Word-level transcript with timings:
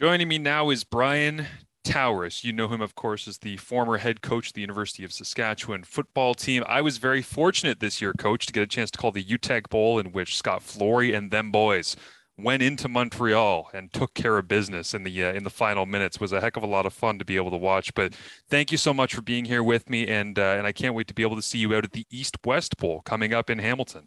Joining 0.00 0.28
me 0.28 0.38
now 0.38 0.70
is 0.70 0.84
Brian 0.84 1.44
Towers. 1.82 2.44
You 2.44 2.52
know 2.52 2.68
him, 2.68 2.80
of 2.80 2.94
course, 2.94 3.26
as 3.26 3.38
the 3.38 3.56
former 3.56 3.98
head 3.98 4.22
coach 4.22 4.46
of 4.46 4.52
the 4.52 4.60
University 4.60 5.02
of 5.02 5.12
Saskatchewan 5.12 5.82
football 5.82 6.34
team. 6.34 6.62
I 6.68 6.82
was 6.82 6.98
very 6.98 7.20
fortunate 7.20 7.80
this 7.80 8.00
year, 8.00 8.12
coach, 8.12 8.46
to 8.46 8.52
get 8.52 8.62
a 8.62 8.68
chance 8.68 8.92
to 8.92 8.98
call 8.98 9.10
the 9.10 9.24
Uteck 9.24 9.68
Bowl, 9.68 9.98
in 9.98 10.12
which 10.12 10.36
Scott 10.36 10.62
Flory 10.62 11.12
and 11.14 11.32
them 11.32 11.50
boys 11.50 11.96
went 12.36 12.62
into 12.62 12.86
Montreal 12.88 13.70
and 13.74 13.92
took 13.92 14.14
care 14.14 14.38
of 14.38 14.46
business 14.46 14.94
in 14.94 15.02
the 15.02 15.24
uh, 15.24 15.32
in 15.32 15.42
the 15.42 15.50
final 15.50 15.84
minutes. 15.84 16.14
It 16.14 16.20
was 16.20 16.32
a 16.32 16.40
heck 16.40 16.56
of 16.56 16.62
a 16.62 16.66
lot 16.68 16.86
of 16.86 16.92
fun 16.92 17.18
to 17.18 17.24
be 17.24 17.34
able 17.34 17.50
to 17.50 17.56
watch. 17.56 17.92
But 17.92 18.14
thank 18.48 18.70
you 18.70 18.78
so 18.78 18.94
much 18.94 19.16
for 19.16 19.22
being 19.22 19.46
here 19.46 19.64
with 19.64 19.90
me, 19.90 20.06
and 20.06 20.38
uh, 20.38 20.54
and 20.58 20.64
I 20.64 20.70
can't 20.70 20.94
wait 20.94 21.08
to 21.08 21.14
be 21.14 21.22
able 21.24 21.34
to 21.34 21.42
see 21.42 21.58
you 21.58 21.74
out 21.74 21.82
at 21.82 21.90
the 21.90 22.06
East 22.08 22.36
West 22.44 22.76
Bowl 22.76 23.02
coming 23.04 23.34
up 23.34 23.50
in 23.50 23.58
Hamilton. 23.58 24.06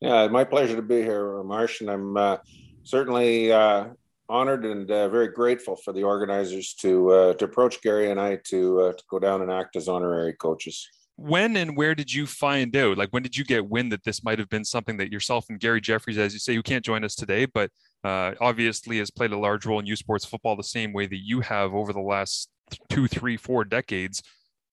Yeah, 0.00 0.28
my 0.28 0.44
pleasure 0.44 0.76
to 0.76 0.82
be 0.82 1.02
here, 1.02 1.42
Marsh, 1.42 1.80
and 1.80 1.90
I'm 1.90 2.16
uh, 2.16 2.36
certainly 2.84 3.50
uh, 3.50 3.86
honored 4.32 4.64
and 4.64 4.90
uh, 4.90 5.08
very 5.10 5.28
grateful 5.28 5.76
for 5.76 5.92
the 5.92 6.02
organizers 6.02 6.72
to 6.74 7.10
uh, 7.10 7.34
to 7.34 7.44
approach 7.44 7.82
Gary 7.82 8.10
and 8.10 8.18
I 8.18 8.38
to 8.46 8.80
uh, 8.80 8.92
to 8.92 9.04
go 9.08 9.18
down 9.18 9.42
and 9.42 9.50
act 9.50 9.76
as 9.76 9.88
honorary 9.88 10.32
coaches. 10.32 10.88
When 11.16 11.56
and 11.58 11.76
where 11.76 11.94
did 11.94 12.12
you 12.12 12.26
find 12.26 12.74
out? 12.74 12.96
Like, 12.96 13.10
when 13.10 13.22
did 13.22 13.36
you 13.36 13.44
get 13.44 13.68
wind 13.68 13.92
that 13.92 14.02
this 14.02 14.24
might 14.24 14.38
have 14.38 14.48
been 14.48 14.64
something 14.64 14.96
that 14.96 15.12
yourself 15.12 15.44
and 15.50 15.60
Gary 15.60 15.80
Jeffries, 15.80 16.16
as 16.16 16.32
you 16.32 16.38
say, 16.38 16.54
who 16.54 16.62
can't 16.62 16.84
join 16.84 17.04
us 17.04 17.14
today, 17.14 17.44
but 17.44 17.70
uh, 18.02 18.32
obviously 18.40 18.98
has 18.98 19.10
played 19.10 19.32
a 19.32 19.38
large 19.38 19.66
role 19.66 19.78
in 19.78 19.86
U 19.86 19.94
Sports 19.94 20.24
football 20.24 20.56
the 20.56 20.64
same 20.64 20.94
way 20.94 21.06
that 21.06 21.20
you 21.22 21.42
have 21.42 21.74
over 21.74 21.92
the 21.92 22.00
last 22.00 22.48
two, 22.88 23.06
three, 23.06 23.36
four 23.36 23.64
decades. 23.64 24.22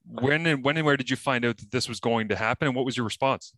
When 0.08 0.48
and 0.48 0.64
when 0.64 0.78
and 0.78 0.86
where 0.86 0.98
did 0.98 1.10
you 1.10 1.18
find 1.18 1.44
out 1.44 1.58
that 1.58 1.72
this 1.72 1.90
was 1.90 2.00
going 2.00 2.30
to 2.30 2.36
happen, 2.36 2.68
and 2.68 2.76
what 2.76 2.86
was 2.86 2.96
your 2.96 3.04
response? 3.04 3.54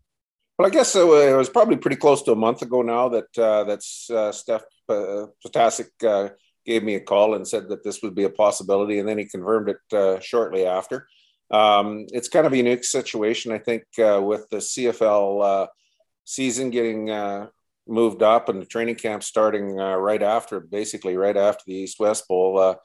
Well, 0.57 0.67
I 0.67 0.71
guess 0.71 0.95
it 0.95 1.05
was 1.05 1.49
probably 1.49 1.77
pretty 1.77 1.95
close 1.95 2.21
to 2.23 2.33
a 2.33 2.35
month 2.35 2.61
ago 2.61 2.81
now 2.81 3.09
that 3.09 3.37
uh, 3.37 3.63
that's 3.63 4.09
uh, 4.09 4.31
Steph 4.31 4.63
Potasic 4.89 5.89
uh, 6.05 6.29
gave 6.65 6.83
me 6.83 6.95
a 6.95 7.01
call 7.01 7.35
and 7.35 7.47
said 7.47 7.69
that 7.69 7.83
this 7.83 8.01
would 8.01 8.15
be 8.15 8.23
a 8.23 8.29
possibility, 8.29 8.99
and 8.99 9.07
then 9.07 9.17
he 9.17 9.25
confirmed 9.25 9.69
it 9.69 9.97
uh, 9.97 10.19
shortly 10.19 10.65
after. 10.65 11.07
Um, 11.49 12.05
it's 12.11 12.29
kind 12.29 12.45
of 12.45 12.53
a 12.53 12.57
unique 12.57 12.83
situation, 12.83 13.51
I 13.51 13.57
think, 13.57 13.83
uh, 13.99 14.21
with 14.21 14.47
the 14.49 14.57
CFL 14.57 15.43
uh, 15.43 15.67
season 16.23 16.69
getting 16.69 17.09
uh, 17.09 17.47
moved 17.87 18.23
up 18.23 18.47
and 18.47 18.61
the 18.61 18.65
training 18.65 18.95
camp 18.95 19.23
starting 19.23 19.75
right 19.75 20.23
after, 20.23 20.59
basically 20.59 21.17
right 21.17 21.35
after 21.35 21.63
the 21.65 21.75
East 21.75 21.99
West 21.99 22.27
Bowl 22.27 22.77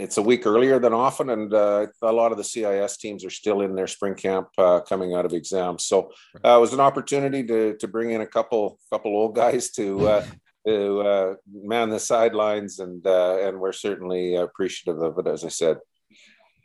it's 0.00 0.16
a 0.16 0.22
week 0.22 0.46
earlier 0.46 0.78
than 0.78 0.94
often, 0.94 1.30
and 1.30 1.52
uh, 1.52 1.86
a 2.02 2.12
lot 2.12 2.32
of 2.32 2.38
the 2.38 2.44
CIS 2.44 2.96
teams 2.96 3.24
are 3.24 3.30
still 3.30 3.60
in 3.60 3.74
their 3.74 3.86
spring 3.86 4.14
camp 4.14 4.48
uh, 4.56 4.80
coming 4.80 5.14
out 5.14 5.26
of 5.26 5.32
exams. 5.32 5.84
So 5.84 6.12
uh, 6.44 6.56
it 6.56 6.60
was 6.60 6.72
an 6.72 6.80
opportunity 6.80 7.44
to 7.46 7.76
to 7.76 7.88
bring 7.88 8.12
in 8.12 8.20
a 8.20 8.26
couple 8.26 8.78
couple 8.90 9.12
old 9.12 9.34
guys 9.34 9.70
to 9.72 10.22
to 10.66 11.00
uh, 11.00 11.34
man 11.52 11.90
the 11.90 11.98
sidelines, 11.98 12.78
and 12.78 13.06
uh, 13.06 13.38
and 13.42 13.58
we're 13.58 13.72
certainly 13.72 14.36
appreciative 14.36 15.00
of 15.00 15.18
it. 15.18 15.26
As 15.26 15.44
I 15.44 15.48
said. 15.48 15.78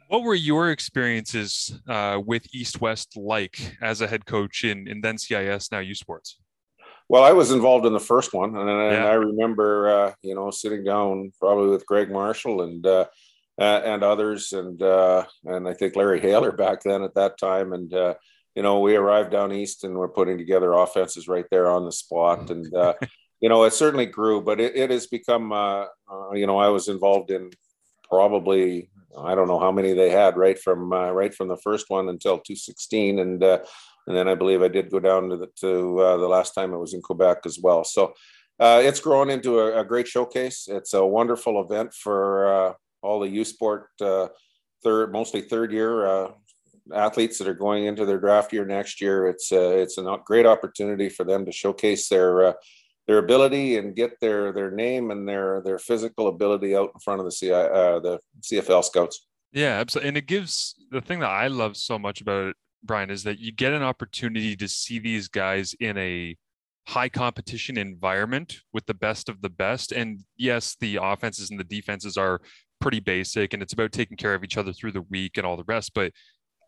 What 0.07 0.21
were 0.21 0.35
your 0.35 0.69
experiences 0.69 1.79
uh, 1.89 2.21
with 2.23 2.45
East 2.53 2.79
West 2.79 3.17
like 3.17 3.75
as 3.81 4.01
a 4.01 4.07
head 4.07 4.27
coach 4.27 4.63
in, 4.63 4.87
in 4.87 5.01
then 5.01 5.17
CIS, 5.17 5.71
now 5.71 5.79
U 5.79 5.95
Sports? 5.95 6.37
Well, 7.09 7.23
I 7.23 7.31
was 7.31 7.51
involved 7.51 7.87
in 7.87 7.93
the 7.93 7.99
first 7.99 8.31
one, 8.31 8.55
and, 8.55 8.69
and 8.69 8.91
yeah. 8.91 9.05
I 9.05 9.13
remember, 9.13 9.89
uh, 9.89 10.13
you 10.21 10.35
know, 10.35 10.51
sitting 10.51 10.83
down 10.83 11.31
probably 11.39 11.69
with 11.69 11.87
Greg 11.87 12.11
Marshall 12.11 12.61
and 12.61 12.85
uh, 12.85 13.05
and 13.57 14.03
others, 14.03 14.53
and 14.53 14.81
uh, 14.81 15.25
and 15.45 15.67
I 15.67 15.73
think 15.73 15.95
Larry 15.95 16.19
Haylor 16.19 16.51
back 16.51 16.83
then 16.83 17.01
at 17.01 17.15
that 17.15 17.39
time, 17.39 17.73
and 17.73 17.91
you 17.91 18.63
know, 18.63 18.79
we 18.79 18.95
arrived 18.95 19.31
down 19.31 19.51
east 19.51 19.83
and 19.83 19.97
we're 19.97 20.07
putting 20.07 20.37
together 20.37 20.71
offenses 20.71 21.27
right 21.27 21.45
there 21.51 21.69
on 21.69 21.83
the 21.83 21.91
spot, 21.91 22.49
and 22.51 22.65
you 23.41 23.49
know, 23.49 23.63
it 23.63 23.73
certainly 23.73 24.05
grew, 24.05 24.41
but 24.41 24.59
it, 24.59 24.75
it 24.75 24.89
has 24.89 25.07
become, 25.07 25.51
uh, 25.51 25.85
uh, 26.11 26.31
you 26.33 26.47
know, 26.47 26.57
I 26.57 26.69
was 26.69 26.87
involved 26.87 27.31
in 27.31 27.51
probably, 28.07 28.89
I 29.17 29.35
don't 29.35 29.47
know 29.47 29.59
how 29.59 29.71
many 29.71 29.93
they 29.93 30.09
had 30.09 30.37
right 30.37 30.57
from, 30.57 30.93
uh, 30.93 31.11
right 31.11 31.33
from 31.33 31.47
the 31.47 31.57
first 31.57 31.89
one 31.89 32.09
until 32.09 32.37
216. 32.37 33.19
And, 33.19 33.43
uh, 33.43 33.59
and 34.07 34.15
then 34.15 34.27
I 34.27 34.35
believe 34.35 34.61
I 34.61 34.67
did 34.67 34.91
go 34.91 34.99
down 34.99 35.29
to 35.29 35.37
the, 35.37 35.47
to 35.61 35.99
uh, 35.99 36.17
the 36.17 36.27
last 36.27 36.53
time 36.53 36.73
it 36.73 36.79
was 36.79 36.93
in 36.93 37.01
Quebec 37.01 37.39
as 37.45 37.59
well. 37.61 37.83
So 37.83 38.13
uh, 38.59 38.81
it's 38.83 38.99
grown 38.99 39.29
into 39.29 39.59
a, 39.59 39.81
a, 39.81 39.83
great 39.83 40.07
showcase. 40.07 40.67
It's 40.69 40.93
a 40.93 41.05
wonderful 41.05 41.61
event 41.61 41.93
for 41.93 42.75
all 43.01 43.19
the 43.19 43.29
U 43.29 43.43
Sport 43.43 43.89
third, 43.99 45.11
mostly 45.11 45.41
third 45.41 45.73
year 45.73 46.31
athletes 46.93 47.39
that 47.39 47.47
are 47.47 47.53
going 47.55 47.85
into 47.85 48.05
their 48.05 48.19
draft 48.19 48.53
year 48.53 48.63
next 48.63 49.01
year. 49.01 49.27
It's 49.27 49.51
it's 49.51 49.97
a 49.97 50.17
great 50.23 50.45
opportunity 50.45 51.09
for 51.09 51.25
them 51.25 51.43
to 51.45 51.51
showcase 51.51 52.07
their 52.07 52.55
their 53.07 53.19
ability 53.19 53.77
and 53.77 53.95
get 53.95 54.19
their 54.19 54.51
their 54.51 54.71
name 54.71 55.11
and 55.11 55.27
their 55.27 55.61
their 55.61 55.77
physical 55.77 56.27
ability 56.27 56.75
out 56.75 56.91
in 56.93 56.99
front 56.99 57.19
of 57.19 57.25
the 57.25 57.31
CI, 57.31 57.51
uh, 57.51 57.99
the 57.99 58.19
CFL 58.41 58.83
scouts. 58.83 59.27
Yeah, 59.51 59.79
absolutely. 59.79 60.09
And 60.09 60.17
it 60.17 60.27
gives 60.27 60.75
the 60.91 61.01
thing 61.01 61.19
that 61.19 61.29
I 61.29 61.47
love 61.47 61.77
so 61.77 61.97
much 61.99 62.21
about 62.21 62.47
it, 62.47 62.55
Brian, 62.83 63.09
is 63.09 63.23
that 63.23 63.39
you 63.39 63.51
get 63.51 63.73
an 63.73 63.83
opportunity 63.83 64.55
to 64.55 64.67
see 64.67 64.99
these 64.99 65.27
guys 65.27 65.75
in 65.79 65.97
a 65.97 66.35
high 66.87 67.09
competition 67.09 67.77
environment 67.77 68.57
with 68.73 68.85
the 68.85 68.93
best 68.93 69.29
of 69.29 69.41
the 69.41 69.49
best. 69.49 69.91
And 69.91 70.21
yes, 70.37 70.75
the 70.79 70.99
offenses 71.01 71.51
and 71.51 71.59
the 71.59 71.63
defenses 71.63 72.17
are 72.17 72.41
pretty 72.81 72.99
basic, 72.99 73.53
and 73.53 73.63
it's 73.63 73.73
about 73.73 73.91
taking 73.91 74.17
care 74.17 74.33
of 74.33 74.43
each 74.43 74.57
other 74.57 74.73
through 74.73 74.91
the 74.91 75.01
week 75.03 75.37
and 75.37 75.45
all 75.45 75.57
the 75.57 75.63
rest. 75.67 75.91
But 75.93 76.11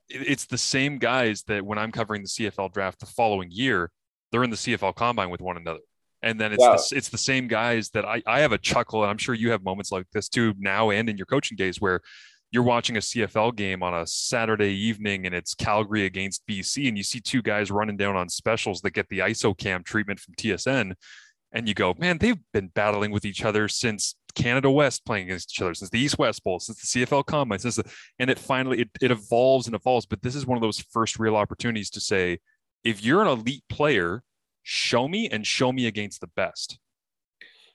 it's 0.10 0.46
the 0.46 0.58
same 0.58 0.98
guys 1.00 1.44
that 1.48 1.66
when 1.66 1.78
I'm 1.78 1.92
covering 1.92 2.22
the 2.22 2.30
CFL 2.30 2.72
draft 2.72 3.00
the 3.00 3.06
following 3.06 3.50
year, 3.52 3.92
they're 4.32 4.44
in 4.44 4.50
the 4.50 4.56
CFL 4.56 4.96
combine 4.96 5.30
with 5.30 5.42
one 5.42 5.58
another 5.58 5.80
and 6.22 6.40
then 6.40 6.52
it's 6.54 6.64
yeah. 6.64 6.76
the, 6.76 6.98
it's 6.98 7.10
the 7.10 7.18
same 7.18 7.48
guys 7.48 7.90
that 7.92 8.06
I, 8.06 8.22
I 8.26 8.40
have 8.40 8.52
a 8.52 8.58
chuckle 8.58 9.04
and 9.04 9.10
i'm 9.10 9.18
sure 9.18 9.36
you 9.36 9.52
have 9.52 9.64
moments 9.64 9.92
like 9.92 10.06
this 10.14 10.30
too 10.30 10.54
now 10.58 10.90
and 10.90 11.10
in 11.10 11.18
your 11.18 11.26
coaching 11.26 11.56
days 11.56 11.80
where 11.80 12.02
you're 12.52 12.64
watching 12.64 12.98
a 12.98 13.02
cfl 13.02 13.56
game 13.56 13.84
on 13.84 13.94
a 13.94 14.08
saturday 14.08 14.74
evening 14.74 15.26
and 15.26 15.36
it's 15.36 15.54
calgary 15.54 16.06
against 16.06 16.46
bc 16.48 16.88
and 16.88 16.98
you 16.98 17.04
see 17.04 17.20
two 17.20 17.42
guys 17.42 17.72
running 17.72 17.98
down 17.98 18.16
on 18.16 18.30
specials 18.30 18.82
that 18.82 18.92
get 18.92 19.08
the 19.10 19.20
isocam 19.20 19.84
treatment 19.84 20.20
from 20.20 20.34
tsn 20.36 20.94
and 21.52 21.68
you 21.68 21.74
go 21.74 21.94
man 21.98 22.18
they've 22.18 22.40
been 22.54 22.68
battling 22.70 23.12
with 23.12 23.26
each 23.26 23.44
other 23.44 23.68
since 23.68 24.16
canada 24.36 24.70
west 24.70 25.06
playing 25.06 25.26
against 25.26 25.52
each 25.52 25.62
other 25.62 25.74
since 25.74 25.90
the 25.90 26.00
east 26.00 26.18
west 26.20 26.44
bowl 26.44 26.60
since 26.60 26.80
the 26.80 27.06
cfl 27.06 27.26
combine 27.26 27.60
since 27.60 27.76
the, 27.76 27.84
and 28.20 28.30
it 28.30 28.38
finally 28.38 28.82
it, 28.82 28.90
it 29.02 29.12
evolves 29.12 29.68
and 29.68 29.76
evolves 29.76 30.06
but 30.06 30.22
this 30.22 30.36
is 30.36 30.46
one 30.46 30.58
of 30.58 30.62
those 30.62 30.80
first 30.92 31.20
real 31.20 31.36
opportunities 31.36 31.90
to 31.90 32.00
say 32.00 32.38
if 32.84 33.04
you're 33.04 33.22
an 33.22 33.28
elite 33.28 33.64
player 33.70 34.24
show 34.70 35.08
me 35.08 35.30
and 35.30 35.48
show 35.48 35.72
me 35.72 35.88
against 35.88 36.20
the 36.20 36.28
best. 36.28 36.78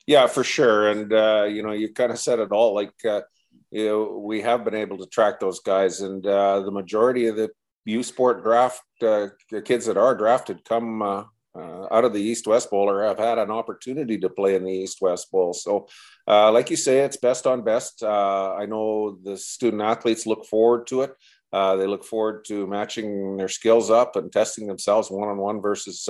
Yeah, 0.06 0.26
for 0.26 0.44
sure. 0.44 0.90
And, 0.90 1.10
uh, 1.10 1.44
you 1.44 1.62
know, 1.62 1.72
you 1.72 1.90
kind 1.90 2.12
of 2.12 2.18
said 2.18 2.38
it 2.38 2.52
all 2.52 2.74
like, 2.74 2.92
uh, 3.08 3.22
you 3.70 3.86
know, 3.86 4.18
we 4.18 4.42
have 4.42 4.62
been 4.62 4.74
able 4.74 4.98
to 4.98 5.06
track 5.06 5.40
those 5.40 5.60
guys, 5.60 6.02
and 6.02 6.26
uh, 6.26 6.60
the 6.60 6.70
majority 6.70 7.28
of 7.28 7.36
the 7.36 7.48
U 7.86 8.02
Sport 8.02 8.44
draft 8.44 8.82
uh, 9.00 9.28
kids 9.64 9.86
that 9.86 9.96
are 9.96 10.14
drafted 10.14 10.66
come 10.66 11.00
uh, 11.00 11.24
uh, 11.54 11.86
out 11.90 12.04
of 12.04 12.12
the 12.12 12.20
East 12.20 12.46
West 12.46 12.70
Bowl 12.70 12.90
or 12.90 13.02
have 13.04 13.18
had 13.18 13.38
an 13.38 13.50
opportunity 13.50 14.18
to 14.18 14.28
play 14.28 14.54
in 14.54 14.64
the 14.64 14.70
East 14.70 14.98
West 15.00 15.30
Bowl. 15.32 15.54
So, 15.54 15.88
uh, 16.28 16.52
like 16.52 16.68
you 16.68 16.76
say, 16.76 16.98
it's 16.98 17.16
best 17.16 17.46
on 17.46 17.64
best. 17.64 18.02
Uh, 18.02 18.54
I 18.54 18.66
know 18.66 19.16
the 19.22 19.38
student 19.38 19.80
athletes 19.80 20.26
look 20.26 20.44
forward 20.44 20.86
to 20.88 21.02
it. 21.02 21.14
Uh, 21.52 21.76
they 21.76 21.86
look 21.86 22.04
forward 22.04 22.44
to 22.46 22.66
matching 22.66 23.38
their 23.38 23.48
skills 23.48 23.90
up 23.90 24.16
and 24.16 24.30
testing 24.30 24.66
themselves 24.66 25.10
one 25.10 25.28
on 25.28 25.38
one 25.38 25.62
versus 25.62 26.08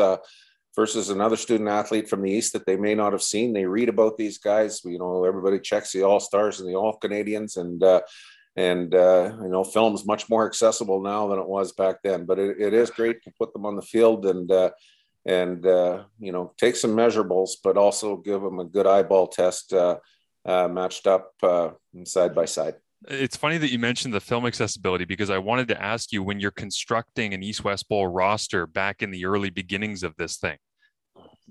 versus 0.75 1.11
another 1.11 1.37
student 1.37 1.69
athlete 1.69 2.09
from 2.09 2.23
the 2.23 2.31
east 2.31 2.53
that 2.53 2.67
they 2.67 2.77
may 2.77 2.95
not 2.95 3.13
have 3.13 3.23
seen. 3.23 3.53
They 3.53 3.67
read 3.67 3.89
about 3.89 4.17
these 4.17 4.39
guys. 4.39 4.81
You 4.85 4.99
know, 4.99 5.25
everybody 5.25 5.61
checks 5.61 5.93
the 5.93 6.03
All 6.03 6.21
Stars 6.21 6.61
and 6.61 6.69
the 6.69 6.75
All 6.75 6.97
Canadians, 6.97 7.57
and 7.57 7.83
uh, 7.83 8.01
and 8.57 8.95
uh, 8.95 9.33
you 9.43 9.49
know, 9.49 9.65
film's 9.65 10.07
much 10.07 10.29
more 10.29 10.47
accessible 10.47 11.03
now 11.03 11.29
than 11.29 11.39
it 11.39 11.49
was 11.49 11.73
back 11.73 11.97
then. 12.03 12.25
But 12.25 12.39
it, 12.39 12.61
it 12.61 12.75
is 12.75 12.91
great 12.91 13.23
to 13.23 13.33
put 13.39 13.53
them 13.53 13.67
on 13.67 13.77
the 13.77 13.83
field 13.83 14.27
and 14.27 14.51
uh, 14.51 14.71
and 15.27 15.65
uh, 15.67 16.05
you 16.19 16.33
know 16.33 16.53
take 16.59 16.77
some 16.77 16.97
measurables, 16.97 17.53
but 17.63 17.77
also 17.77 18.17
give 18.17 18.43
them 18.43 18.59
a 18.59 18.65
good 18.65 18.87
eyeball 18.87 19.29
test 19.29 19.73
uh, 19.73 19.99
uh, 20.45 20.69
matched 20.69 21.07
up 21.07 21.33
side 22.05 22.35
by 22.35 22.45
side. 22.47 22.75
It's 23.09 23.37
funny 23.37 23.59
that 23.59 23.71
you 23.73 23.79
mentioned 23.79 24.15
the 24.15 24.21
film 24.21 24.47
accessibility 24.47 25.05
because 25.05 25.31
I 25.31 25.39
wanted 25.39 25.69
to 25.69 25.83
ask 25.83 26.13
you 26.13 26.23
when 26.23 26.39
you're 26.41 26.51
constructing 26.51 27.35
an 27.35 27.43
East 27.43 27.65
West 27.65 27.89
Bowl 27.89 28.07
roster 28.07 28.67
back 28.67 29.03
in 29.03 29.11
the 29.11 29.25
early 29.25 29.51
beginnings 29.51 30.03
of 30.03 30.15
this 30.17 30.37
thing, 30.37 30.59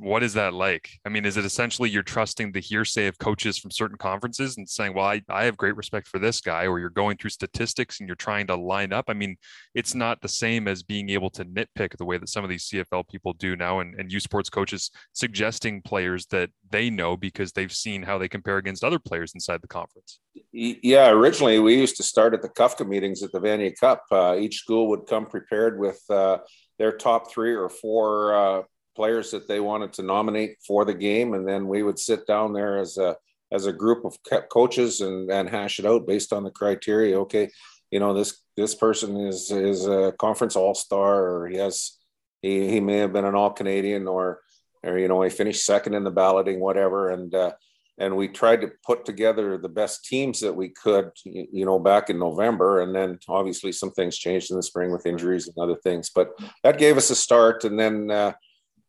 what 0.02 0.24
is 0.24 0.34
that 0.34 0.54
like? 0.54 0.90
I 1.06 1.10
mean, 1.10 1.26
is 1.26 1.38
it 1.38 1.46
essentially 1.46 1.90
you're 1.90 2.02
trusting 2.02 2.52
the 2.52 2.60
hearsay 2.60 3.06
of 3.06 3.20
coaches 3.20 3.60
from 3.60 3.70
certain 3.70 3.98
conferences 3.98 4.58
and 4.58 4.68
saying, 4.68 4.96
well, 4.96 5.06
I, 5.06 5.22
I 5.30 5.46
have 5.46 5.58
great 5.58 5.76
respect 5.76 6.08
for 6.08 6.18
this 6.18 6.42
guy, 6.42 6.66
or 6.66 6.80
you're 6.80 6.90
going 6.90 7.18
through 7.18 7.30
statistics 7.30 8.00
and 8.00 8.10
you're 8.10 8.16
trying 8.16 8.48
to 8.48 8.56
line 8.56 8.94
up? 8.94 9.06
I 9.10 9.14
mean, 9.14 9.38
it's 9.76 9.94
not 9.94 10.20
the 10.22 10.28
same 10.28 10.68
as 10.68 10.82
being 10.82 11.10
able 11.10 11.30
to 11.32 11.46
nitpick 11.46 11.96
the 11.98 12.06
way 12.06 12.18
that 12.18 12.30
some 12.30 12.44
of 12.44 12.50
these 12.50 12.68
CFL 12.68 13.08
people 13.10 13.34
do 13.34 13.56
now 13.56 13.80
and, 13.80 13.94
and 14.00 14.12
U 14.12 14.20
Sports 14.20 14.50
coaches 14.50 14.90
suggesting 15.14 15.84
players 15.84 16.26
that 16.28 16.50
they 16.72 16.90
know 16.90 17.16
because 17.16 17.52
they've 17.52 17.72
seen 17.72 18.02
how 18.02 18.18
they 18.18 18.28
compare 18.28 18.58
against 18.58 18.84
other 18.84 19.00
players 19.00 19.34
inside 19.36 19.62
the 19.62 19.68
conference. 19.68 20.20
Yeah, 20.52 21.12
originally 21.12 21.60
we 21.60 21.76
used 21.76 21.98
to 21.98 22.04
start 22.04 22.34
at 22.34 22.42
the 22.42 22.50
CUFCA 22.50 22.88
meetings 22.88 23.22
at 23.22 23.32
the 23.32 23.40
Vanier 23.40 23.74
Cup. 23.80 24.04
Uh, 24.12 24.36
each 24.40 24.56
school 24.56 24.88
would 24.90 25.06
come 25.06 25.28
prepared 25.28 25.80
with 25.80 26.02
uh, 26.10 26.40
their 26.80 26.92
top 26.92 27.30
three 27.30 27.54
or 27.54 27.70
four 27.70 28.34
uh, 28.34 28.62
players 28.96 29.32
that 29.32 29.48
they 29.48 29.60
wanted 29.60 29.94
to 29.94 30.04
nominate 30.04 30.58
for 30.66 30.86
the 30.86 30.94
game, 30.94 31.34
and 31.34 31.48
then 31.48 31.68
we 31.68 31.84
would 31.84 32.00
sit 32.00 32.28
down 32.28 32.54
there 32.54 32.78
as 32.78 32.98
a 32.98 33.16
as 33.52 33.66
a 33.66 33.74
group 33.74 34.06
of 34.06 34.18
coaches 34.50 35.02
and 35.02 35.30
and 35.32 35.50
hash 35.50 35.80
it 35.80 35.86
out 35.86 36.08
based 36.08 36.34
on 36.34 36.44
the 36.44 36.52
criteria. 36.52 37.20
Okay, 37.22 37.50
you 37.90 38.00
know 38.00 38.14
this 38.14 38.42
this 38.58 38.76
person 38.76 39.18
is 39.18 39.52
is 39.52 39.88
a 39.88 40.14
conference 40.20 40.56
all 40.56 40.76
star, 40.76 41.26
or 41.26 41.48
he 41.48 41.58
has 41.58 41.98
he 42.42 42.70
he 42.70 42.80
may 42.80 42.98
have 42.98 43.14
been 43.14 43.26
an 43.26 43.36
all 43.36 43.52
Canadian, 43.52 44.08
or 44.08 44.40
or 44.84 44.98
you 44.98 45.08
know 45.08 45.22
he 45.22 45.30
finished 45.30 45.66
second 45.66 45.94
in 45.94 46.04
the 46.04 46.12
balloting, 46.12 46.60
whatever, 46.60 47.10
and. 47.10 47.34
Uh, 47.34 47.52
and 47.98 48.16
we 48.16 48.28
tried 48.28 48.62
to 48.62 48.72
put 48.84 49.06
together 49.06 49.58
the 49.58 49.70
best 49.70 50.06
teams 50.06 50.40
that 50.40 50.56
we 50.56 50.70
could 50.70 51.12
you 51.24 51.66
know 51.66 51.78
back 51.78 52.10
in 52.10 52.18
november 52.18 52.82
and 52.82 52.96
then 52.96 53.20
obviously 53.28 53.72
some 53.72 53.92
things 53.92 54.18
changed 54.18 54.50
in 54.50 54.58
the 54.58 54.64
spring 54.64 54.92
with 54.92 55.06
injuries 55.06 55.48
and 55.48 55.58
other 55.62 55.76
things 55.84 56.10
but 56.10 56.32
that 56.64 56.80
gave 56.80 56.98
us 56.98 57.10
a 57.10 57.16
start 57.16 57.64
and 57.64 57.80
then 57.80 58.10
uh, 58.10 58.32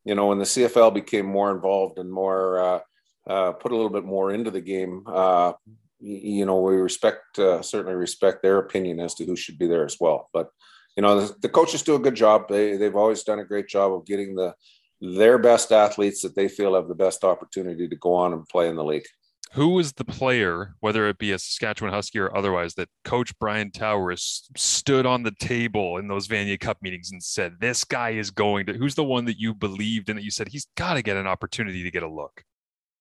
you 0.04 0.14
know 0.14 0.26
when 0.26 0.38
the 0.38 0.44
cfl 0.44 0.92
became 0.92 1.26
more 1.26 1.50
involved 1.50 1.98
and 1.98 2.10
more 2.10 2.58
uh, 2.60 2.80
uh, 3.28 3.52
put 3.52 3.72
a 3.72 3.76
little 3.76 3.90
bit 3.90 4.04
more 4.04 4.32
into 4.32 4.50
the 4.50 4.60
game 4.60 5.02
uh, 5.06 5.52
you 6.00 6.44
know 6.44 6.60
we 6.60 6.76
respect 6.76 7.38
uh, 7.38 7.62
certainly 7.62 7.94
respect 7.94 8.42
their 8.42 8.58
opinion 8.58 9.00
as 9.00 9.14
to 9.14 9.24
who 9.24 9.36
should 9.36 9.58
be 9.58 9.66
there 9.66 9.84
as 9.84 9.96
well 10.00 10.28
but 10.32 10.48
you 10.96 11.02
know 11.02 11.20
the, 11.20 11.34
the 11.42 11.48
coaches 11.48 11.82
do 11.82 11.94
a 11.94 12.00
good 12.06 12.14
job 12.14 12.48
they, 12.48 12.76
they've 12.76 12.96
always 12.96 13.22
done 13.22 13.38
a 13.38 13.44
great 13.44 13.68
job 13.68 13.92
of 13.92 14.04
getting 14.06 14.34
the 14.34 14.54
their 15.02 15.36
best 15.36 15.72
athletes 15.72 16.22
that 16.22 16.36
they 16.36 16.46
feel 16.46 16.76
have 16.76 16.86
the 16.86 16.94
best 16.94 17.24
opportunity 17.24 17.88
to 17.88 17.96
go 17.96 18.14
on 18.14 18.32
and 18.32 18.48
play 18.48 18.68
in 18.68 18.76
the 18.76 18.84
league. 18.84 19.06
Who 19.54 19.70
was 19.70 19.92
the 19.92 20.04
player, 20.04 20.76
whether 20.80 21.08
it 21.08 21.18
be 21.18 21.32
a 21.32 21.38
Saskatchewan 21.38 21.92
Husky 21.92 22.18
or 22.18 22.34
otherwise, 22.34 22.74
that 22.74 22.88
Coach 23.04 23.38
Brian 23.38 23.70
Towers 23.70 24.48
stood 24.56 25.04
on 25.04 25.24
the 25.24 25.30
table 25.30 25.98
in 25.98 26.08
those 26.08 26.26
Vanier 26.26 26.58
Cup 26.58 26.78
meetings 26.80 27.12
and 27.12 27.22
said, 27.22 27.56
"This 27.60 27.84
guy 27.84 28.10
is 28.10 28.30
going 28.30 28.64
to"? 28.66 28.72
Who's 28.72 28.94
the 28.94 29.04
one 29.04 29.26
that 29.26 29.38
you 29.38 29.52
believed 29.52 30.08
in 30.08 30.16
that 30.16 30.24
you 30.24 30.30
said 30.30 30.48
he's 30.48 30.68
got 30.76 30.94
to 30.94 31.02
get 31.02 31.18
an 31.18 31.26
opportunity 31.26 31.82
to 31.82 31.90
get 31.90 32.02
a 32.02 32.08
look? 32.08 32.44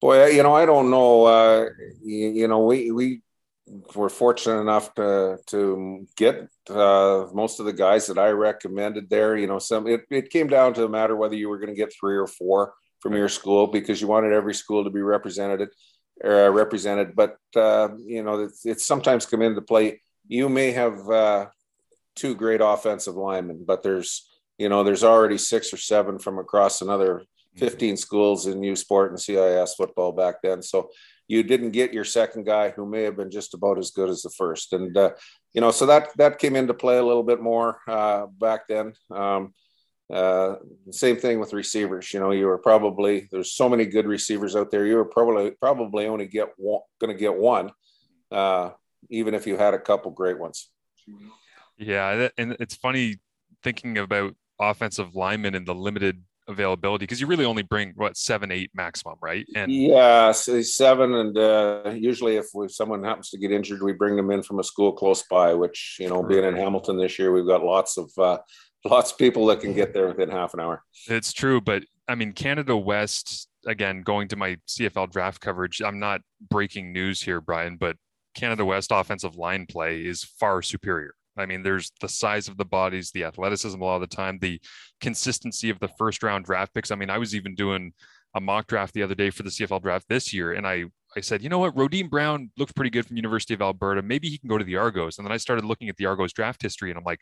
Boy, 0.01 0.27
you 0.27 0.43
know, 0.43 0.53
I 0.53 0.65
don't 0.65 0.91
know. 0.91 1.25
Uh, 1.25 1.69
you, 2.03 2.29
you 2.31 2.47
know, 2.49 2.65
we 2.65 2.91
we 2.91 3.21
were 3.95 4.09
fortunate 4.09 4.59
enough 4.59 4.93
to 4.95 5.37
to 5.47 6.05
get 6.17 6.49
uh, 6.69 7.27
most 7.33 7.61
of 7.61 7.65
the 7.65 7.73
guys 7.73 8.07
that 8.07 8.17
I 8.17 8.31
recommended 8.31 9.09
there. 9.09 9.37
You 9.37 9.47
know, 9.47 9.59
some 9.59 9.87
it, 9.87 10.01
it 10.09 10.29
came 10.29 10.47
down 10.47 10.73
to 10.73 10.81
the 10.81 10.89
matter 10.89 11.15
whether 11.15 11.35
you 11.35 11.47
were 11.47 11.59
going 11.59 11.69
to 11.69 11.75
get 11.75 11.93
three 11.97 12.17
or 12.17 12.27
four 12.27 12.73
from 12.99 13.13
your 13.13 13.29
school 13.29 13.67
because 13.67 14.01
you 14.01 14.07
wanted 14.07 14.33
every 14.33 14.53
school 14.53 14.83
to 14.83 14.89
be 14.89 15.01
represented 15.01 15.69
uh, 16.23 16.49
represented. 16.49 17.15
But 17.15 17.37
uh, 17.55 17.89
you 17.97 18.23
know, 18.23 18.41
it's, 18.41 18.65
it's, 18.65 18.85
sometimes 18.85 19.25
come 19.25 19.41
into 19.41 19.61
play. 19.61 20.01
You 20.27 20.49
may 20.49 20.71
have 20.71 21.09
uh, 21.09 21.47
two 22.15 22.35
great 22.35 22.61
offensive 22.61 23.15
linemen, 23.15 23.63
but 23.65 23.83
there's 23.83 24.29
you 24.57 24.69
know 24.69 24.83
there's 24.83 25.03
already 25.03 25.37
six 25.37 25.73
or 25.73 25.77
seven 25.77 26.19
from 26.19 26.39
across 26.39 26.81
another 26.81 27.23
mm-hmm. 27.55 27.59
15 27.59 27.97
schools 27.97 28.47
in 28.47 28.63
U 28.63 28.75
Sport 28.75 29.11
and 29.11 29.19
CIS 29.19 29.75
football 29.75 30.11
back 30.11 30.35
then. 30.43 30.61
So 30.61 30.89
you 31.31 31.43
didn't 31.43 31.71
get 31.71 31.93
your 31.93 32.03
second 32.03 32.45
guy 32.45 32.71
who 32.71 32.85
may 32.85 33.03
have 33.03 33.15
been 33.15 33.31
just 33.31 33.53
about 33.53 33.77
as 33.77 33.91
good 33.91 34.09
as 34.09 34.21
the 34.21 34.29
first. 34.31 34.73
And, 34.73 34.97
uh, 34.97 35.11
you 35.53 35.61
know, 35.61 35.71
so 35.71 35.85
that, 35.85 36.09
that 36.17 36.39
came 36.39 36.57
into 36.57 36.73
play 36.73 36.97
a 36.97 37.05
little 37.05 37.23
bit 37.23 37.41
more 37.41 37.79
uh, 37.87 38.25
back 38.25 38.67
then. 38.67 38.91
Um, 39.09 39.53
uh, 40.11 40.55
same 40.91 41.17
thing 41.17 41.39
with 41.39 41.53
receivers. 41.53 42.13
You 42.13 42.19
know, 42.19 42.31
you 42.31 42.45
were 42.45 42.57
probably 42.57 43.27
there's 43.31 43.53
so 43.53 43.69
many 43.69 43.85
good 43.85 44.05
receivers 44.05 44.55
out 44.55 44.71
there. 44.71 44.85
You 44.85 44.97
were 44.97 45.05
probably 45.05 45.51
probably 45.51 46.07
only 46.07 46.27
get 46.27 46.49
one, 46.57 46.81
going 46.99 47.13
to 47.13 47.19
get 47.19 47.35
one, 47.35 47.71
uh, 48.31 48.71
even 49.09 49.33
if 49.33 49.47
you 49.47 49.57
had 49.57 49.73
a 49.73 49.79
couple 49.79 50.11
great 50.11 50.39
ones. 50.39 50.69
Yeah, 51.77 52.29
and 52.37 52.57
it's 52.59 52.75
funny 52.75 53.17
thinking 53.63 53.97
about 53.97 54.35
offensive 54.59 55.15
linemen 55.15 55.55
and 55.55 55.65
the 55.65 55.75
limited 55.75 56.21
availability 56.47 57.03
because 57.03 57.21
you 57.21 57.27
really 57.27 57.45
only 57.45 57.61
bring 57.61 57.93
what 57.95 58.17
seven 58.17 58.51
eight 58.51 58.71
maximum 58.73 59.15
right 59.21 59.45
and 59.55 59.71
yeah 59.71 60.31
seven 60.31 61.13
and 61.13 61.37
uh, 61.37 61.93
usually 61.95 62.35
if 62.35 62.47
we, 62.53 62.67
someone 62.67 63.03
happens 63.03 63.29
to 63.29 63.37
get 63.37 63.51
injured 63.51 63.81
we 63.81 63.93
bring 63.93 64.15
them 64.15 64.31
in 64.31 64.41
from 64.41 64.59
a 64.59 64.63
school 64.63 64.91
close 64.91 65.23
by 65.29 65.53
which 65.53 65.97
you 65.99 66.09
know 66.09 66.23
being 66.23 66.43
in 66.43 66.55
hamilton 66.55 66.97
this 66.97 67.17
year 67.19 67.31
we've 67.31 67.47
got 67.47 67.63
lots 67.63 67.97
of 67.97 68.11
uh, 68.17 68.37
lots 68.85 69.11
of 69.11 69.17
people 69.17 69.45
that 69.45 69.59
can 69.59 69.73
get 69.73 69.93
there 69.93 70.07
within 70.09 70.29
half 70.29 70.53
an 70.53 70.59
hour 70.59 70.83
it's 71.07 71.33
true 71.33 71.61
but 71.61 71.83
i 72.07 72.15
mean 72.15 72.33
canada 72.33 72.75
west 72.75 73.47
again 73.65 74.01
going 74.01 74.27
to 74.27 74.35
my 74.35 74.57
cfl 74.67 75.09
draft 75.09 75.41
coverage 75.41 75.81
i'm 75.81 75.99
not 75.99 76.21
breaking 76.49 76.91
news 76.91 77.21
here 77.21 77.41
brian 77.41 77.77
but 77.77 77.95
canada 78.33 78.65
west 78.65 78.91
offensive 78.91 79.35
line 79.35 79.65
play 79.65 80.01
is 80.01 80.23
far 80.23 80.61
superior 80.61 81.13
I 81.37 81.45
mean, 81.45 81.63
there's 81.63 81.91
the 82.01 82.09
size 82.09 82.47
of 82.47 82.57
the 82.57 82.65
bodies, 82.65 83.11
the 83.11 83.23
athleticism 83.23 83.81
a 83.81 83.85
lot 83.85 83.95
of 83.95 84.01
the 84.01 84.15
time, 84.15 84.39
the 84.39 84.59
consistency 84.99 85.69
of 85.69 85.79
the 85.79 85.87
first 85.87 86.23
round 86.23 86.45
draft 86.45 86.73
picks. 86.73 86.91
I 86.91 86.95
mean, 86.95 87.09
I 87.09 87.17
was 87.17 87.35
even 87.35 87.55
doing 87.55 87.93
a 88.35 88.41
mock 88.41 88.67
draft 88.67 88.93
the 88.93 89.03
other 89.03 89.15
day 89.15 89.29
for 89.29 89.43
the 89.43 89.49
CFL 89.49 89.81
draft 89.81 90.07
this 90.09 90.33
year, 90.33 90.53
and 90.53 90.67
I 90.67 90.85
I 91.15 91.19
said, 91.19 91.41
you 91.43 91.49
know 91.49 91.59
what, 91.59 91.75
Rodeem 91.75 92.09
Brown 92.09 92.51
looks 92.57 92.71
pretty 92.71 92.89
good 92.89 93.05
from 93.05 93.17
University 93.17 93.53
of 93.53 93.61
Alberta. 93.61 94.01
Maybe 94.01 94.29
he 94.29 94.37
can 94.37 94.47
go 94.47 94.57
to 94.57 94.63
the 94.63 94.77
Argos. 94.77 95.17
And 95.17 95.27
then 95.27 95.33
I 95.33 95.37
started 95.37 95.65
looking 95.65 95.89
at 95.89 95.97
the 95.97 96.05
Argos 96.05 96.31
draft 96.31 96.61
history, 96.61 96.89
and 96.89 96.97
I'm 96.97 97.03
like, 97.03 97.19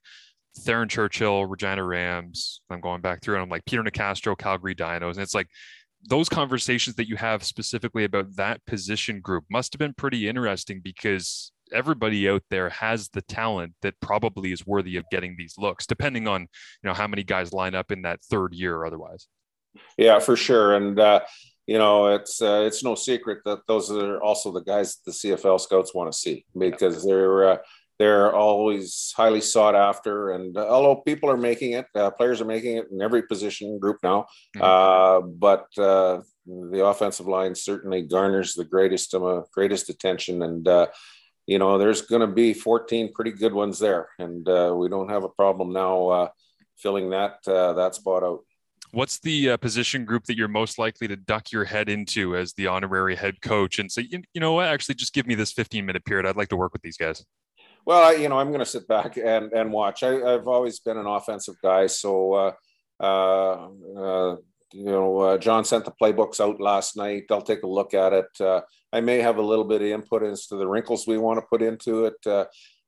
Theron 0.57 0.89
Churchill, 0.89 1.45
Regina 1.45 1.83
Rams. 1.83 2.61
I'm 2.69 2.81
going 2.81 3.01
back 3.01 3.21
through, 3.21 3.35
and 3.35 3.43
I'm 3.43 3.49
like 3.49 3.65
Peter 3.65 3.83
Nicastro, 3.83 4.37
Calgary 4.37 4.75
Dinos, 4.75 5.13
and 5.13 5.21
it's 5.21 5.35
like 5.35 5.47
those 6.07 6.29
conversations 6.29 6.95
that 6.95 7.07
you 7.07 7.17
have 7.17 7.43
specifically 7.43 8.05
about 8.05 8.35
that 8.35 8.65
position 8.65 9.19
group 9.19 9.43
must 9.49 9.73
have 9.73 9.79
been 9.79 9.93
pretty 9.93 10.29
interesting 10.29 10.79
because 10.83 11.51
everybody 11.73 12.29
out 12.29 12.43
there 12.49 12.69
has 12.69 13.09
the 13.09 13.21
talent 13.23 13.73
that 13.81 13.99
probably 14.01 14.51
is 14.51 14.65
worthy 14.65 14.97
of 14.97 15.05
getting 15.11 15.35
these 15.37 15.55
looks, 15.57 15.85
depending 15.85 16.27
on 16.27 16.41
you 16.41 16.47
know 16.85 16.93
how 16.93 17.07
many 17.07 17.23
guys 17.23 17.53
line 17.53 17.75
up 17.75 17.91
in 17.91 18.03
that 18.03 18.21
third 18.23 18.53
year 18.53 18.75
or 18.75 18.85
otherwise. 18.85 19.27
Yeah, 19.97 20.19
for 20.19 20.35
sure, 20.35 20.75
and 20.75 20.99
uh, 20.99 21.21
you 21.67 21.77
know 21.77 22.07
it's 22.07 22.41
uh, 22.41 22.63
it's 22.65 22.83
no 22.83 22.95
secret 22.95 23.39
that 23.45 23.59
those 23.67 23.91
are 23.91 24.21
also 24.21 24.51
the 24.51 24.63
guys 24.63 24.97
the 25.05 25.11
CFL 25.11 25.59
scouts 25.59 25.93
want 25.93 26.11
to 26.11 26.17
see 26.17 26.45
because 26.57 27.05
they're 27.05 27.51
uh, 27.51 27.57
they're 27.99 28.33
always 28.33 29.13
highly 29.15 29.41
sought 29.41 29.75
after. 29.75 30.31
And 30.31 30.57
uh, 30.57 30.67
although 30.67 31.01
people 31.01 31.29
are 31.29 31.37
making 31.37 31.73
it, 31.73 31.85
uh, 31.93 32.09
players 32.11 32.41
are 32.41 32.45
making 32.45 32.77
it 32.77 32.87
in 32.91 33.01
every 33.01 33.23
position 33.23 33.77
group 33.77 33.97
now, 34.01 34.25
mm-hmm. 34.55 34.63
Uh, 34.63 35.21
but 35.21 35.67
the 35.75 36.85
offensive 36.85 37.27
line 37.27 37.53
certainly 37.53 38.01
garners 38.01 38.55
the 38.55 38.65
greatest 38.65 39.13
um, 39.13 39.43
greatest 39.53 39.89
attention 39.89 40.41
and 40.41 40.67
you 41.49 41.57
know, 41.57 41.79
there's 41.79 42.03
going 42.03 42.21
to 42.21 42.27
be 42.27 42.53
14 42.53 43.11
pretty 43.11 43.31
good 43.31 43.53
ones 43.53 43.79
there, 43.79 44.09
and 44.19 44.47
uh, 44.47 44.71
we 44.77 44.87
don't 44.87 45.09
have 45.09 45.23
a 45.23 45.29
problem 45.29 45.73
now 45.73 46.07
uh, 46.09 46.27
filling 46.77 47.09
that 47.09 47.39
uh, 47.47 47.73
that 47.73 47.95
spot 47.95 48.21
out. 48.21 48.41
What's 48.91 49.19
the 49.19 49.51
uh, 49.51 49.57
position 49.57 50.05
group 50.05 50.25
that 50.25 50.37
you're 50.37 50.47
most 50.47 50.77
likely 50.77 51.07
to 51.07 51.15
duck 51.15 51.51
your 51.51 51.63
head 51.63 51.89
into 51.89 52.35
as 52.35 52.53
the 52.53 52.67
honorary 52.67 53.15
head 53.15 53.41
coach 53.41 53.79
and 53.79 53.91
say, 53.91 54.07
you, 54.11 54.21
you 54.35 54.41
know 54.41 54.53
what, 54.53 54.67
actually, 54.67 54.93
just 54.93 55.11
give 55.11 55.25
me 55.25 55.33
this 55.33 55.51
15 55.51 55.83
minute 55.87 56.05
period. 56.05 56.27
I'd 56.27 56.35
like 56.35 56.49
to 56.49 56.55
work 56.55 56.71
with 56.71 56.83
these 56.83 56.97
guys. 56.97 57.25
Well, 57.89 58.15
you 58.15 58.29
know, 58.29 58.37
I'm 58.37 58.49
going 58.49 58.59
to 58.59 58.67
sit 58.67 58.87
back 58.87 59.17
and 59.17 59.51
and 59.51 59.73
watch. 59.73 60.03
I, 60.03 60.13
have 60.33 60.47
always 60.47 60.79
been 60.79 60.97
an 60.97 61.07
offensive 61.07 61.55
guy, 61.59 61.87
so. 61.87 62.33
Uh, 62.35 62.51
uh, 63.03 64.35
you 64.71 64.85
know, 64.85 65.17
uh, 65.17 65.37
John 65.39 65.65
sent 65.65 65.85
the 65.85 65.93
playbooks 65.99 66.39
out 66.39 66.61
last 66.61 66.95
night. 66.95 67.23
I'll 67.31 67.41
take 67.41 67.63
a 67.63 67.67
look 67.67 67.95
at 67.95 68.13
it. 68.13 68.27
Uh, 68.39 68.61
I 68.93 69.01
may 69.01 69.17
have 69.17 69.37
a 69.37 69.41
little 69.41 69.63
bit 69.65 69.81
of 69.81 69.87
input 69.87 70.21
as 70.21 70.45
to 70.47 70.57
the 70.57 70.67
wrinkles 70.67 71.07
we 71.07 71.17
want 71.17 71.39
to 71.39 71.47
put 71.49 71.63
into 71.63 72.05
it. 72.05 72.13
Uh, 72.27 72.45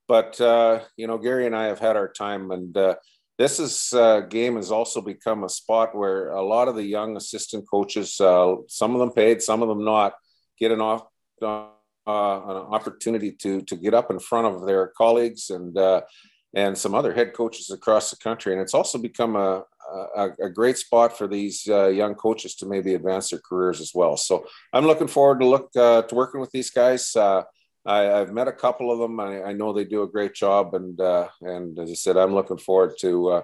but, 0.07 0.39
uh, 0.39 0.81
you 0.97 1.07
know, 1.07 1.17
Gary 1.17 1.47
and 1.47 1.55
I 1.55 1.65
have 1.65 1.79
had 1.79 1.95
our 1.95 2.11
time. 2.11 2.51
And 2.51 2.77
uh, 2.77 2.95
this 3.39 3.59
is, 3.59 3.91
uh, 3.93 4.19
game 4.19 4.57
has 4.57 4.71
also 4.71 5.01
become 5.01 5.43
a 5.43 5.49
spot 5.49 5.95
where 5.95 6.29
a 6.29 6.43
lot 6.43 6.67
of 6.67 6.75
the 6.75 6.85
young 6.85 7.17
assistant 7.17 7.65
coaches, 7.67 8.13
some 8.13 8.93
of 8.93 8.99
them 8.99 9.11
paid, 9.11 9.41
some 9.41 9.63
of 9.63 9.67
them 9.67 9.83
not, 9.83 10.13
get 10.59 10.71
an, 10.71 10.81
off, 10.81 11.01
an 12.07 12.57
opportunity 12.73 13.31
to, 13.31 13.61
to 13.61 13.75
get 13.75 13.93
up 13.93 14.11
in 14.11 14.19
front 14.19 14.47
of 14.47 14.65
their 14.65 14.87
colleagues 14.97 15.49
and, 15.49 15.77
and 16.53 16.77
some 16.77 16.93
other 16.93 17.13
head 17.13 17.33
coaches 17.33 17.69
across 17.69 18.09
the 18.09 18.17
country. 18.17 18.53
And 18.53 18.61
it's 18.61 18.73
also 18.73 18.97
become 18.97 19.35
a, 19.35 19.63
a, 20.15 20.29
a 20.43 20.49
great 20.49 20.77
spot 20.77 21.17
for 21.17 21.27
these 21.27 21.67
uh, 21.67 21.87
young 21.87 22.15
coaches 22.15 22.55
to 22.55 22.65
maybe 22.65 22.93
advance 22.93 23.29
their 23.29 23.39
careers 23.39 23.81
as 23.81 23.91
well. 23.93 24.17
So 24.17 24.45
I'm 24.73 24.85
looking 24.85 25.07
forward 25.07 25.39
to 25.39 25.45
look 25.45 25.69
uh, 25.75 26.03
to 26.03 26.15
working 26.15 26.41
with 26.41 26.51
these 26.51 26.69
guys. 26.69 27.15
Uh, 27.15 27.43
I, 27.85 28.01
have 28.01 28.31
met 28.31 28.47
a 28.47 28.53
couple 28.53 28.91
of 28.91 28.99
them. 28.99 29.19
I, 29.19 29.43
I, 29.43 29.53
know 29.53 29.73
they 29.73 29.85
do 29.85 30.03
a 30.03 30.07
great 30.07 30.35
job, 30.35 30.75
and 30.75 30.99
uh, 31.01 31.27
and 31.41 31.77
as 31.79 31.89
I 31.89 31.95
said, 31.95 32.17
I'm 32.17 32.33
looking 32.33 32.57
forward 32.57 32.93
to 33.01 33.29
uh, 33.29 33.41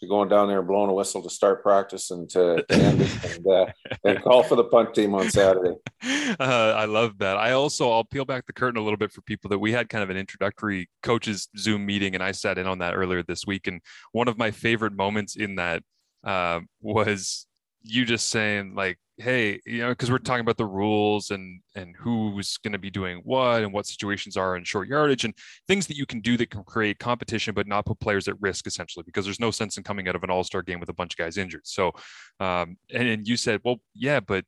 to 0.00 0.06
going 0.06 0.28
down 0.28 0.48
there 0.48 0.58
and 0.58 0.68
blowing 0.68 0.90
a 0.90 0.92
whistle 0.92 1.22
to 1.22 1.30
start 1.30 1.62
practice 1.62 2.10
and 2.10 2.28
to, 2.30 2.64
end 2.70 3.00
and, 3.24 3.46
uh, 3.46 3.66
and 4.04 4.22
call 4.22 4.42
for 4.42 4.56
the 4.56 4.64
punt 4.64 4.94
team 4.94 5.14
on 5.14 5.30
Saturday. 5.30 5.74
Uh, 6.38 6.74
I 6.76 6.84
love 6.86 7.18
that. 7.18 7.36
I 7.36 7.52
also 7.52 7.90
I'll 7.90 8.04
peel 8.04 8.24
back 8.24 8.46
the 8.46 8.52
curtain 8.52 8.80
a 8.80 8.82
little 8.82 8.96
bit 8.96 9.12
for 9.12 9.20
people 9.22 9.50
that 9.50 9.58
we 9.58 9.72
had 9.72 9.88
kind 9.88 10.02
of 10.02 10.10
an 10.10 10.16
introductory 10.16 10.88
coaches 11.02 11.48
Zoom 11.58 11.84
meeting, 11.84 12.14
and 12.14 12.22
I 12.22 12.32
sat 12.32 12.56
in 12.56 12.66
on 12.66 12.78
that 12.78 12.94
earlier 12.94 13.22
this 13.22 13.46
week. 13.46 13.66
And 13.66 13.80
one 14.12 14.28
of 14.28 14.38
my 14.38 14.50
favorite 14.50 14.94
moments 14.94 15.36
in 15.36 15.56
that 15.56 15.82
uh, 16.24 16.60
was 16.80 17.46
you 17.82 18.04
just 18.04 18.28
saying 18.28 18.74
like 18.74 18.98
hey 19.16 19.60
you 19.66 19.78
know 19.78 19.90
because 19.90 20.10
we're 20.10 20.18
talking 20.18 20.40
about 20.40 20.56
the 20.56 20.64
rules 20.64 21.30
and 21.30 21.60
and 21.74 21.94
who's 21.98 22.56
going 22.58 22.72
to 22.72 22.78
be 22.78 22.90
doing 22.90 23.20
what 23.24 23.62
and 23.62 23.72
what 23.72 23.86
situations 23.86 24.36
are 24.36 24.56
in 24.56 24.64
short 24.64 24.88
yardage 24.88 25.24
and 25.24 25.34
things 25.68 25.86
that 25.86 25.96
you 25.96 26.06
can 26.06 26.20
do 26.20 26.36
that 26.36 26.50
can 26.50 26.64
create 26.64 26.98
competition 26.98 27.54
but 27.54 27.66
not 27.66 27.84
put 27.84 28.00
players 28.00 28.28
at 28.28 28.40
risk 28.40 28.66
essentially 28.66 29.02
because 29.04 29.24
there's 29.24 29.40
no 29.40 29.50
sense 29.50 29.76
in 29.76 29.82
coming 29.82 30.08
out 30.08 30.16
of 30.16 30.24
an 30.24 30.30
all-star 30.30 30.62
game 30.62 30.80
with 30.80 30.88
a 30.88 30.94
bunch 30.94 31.14
of 31.14 31.18
guys 31.18 31.36
injured 31.36 31.60
so 31.64 31.92
um 32.38 32.76
and, 32.92 33.08
and 33.08 33.28
you 33.28 33.36
said 33.36 33.60
well 33.62 33.76
yeah 33.94 34.20
but 34.20 34.44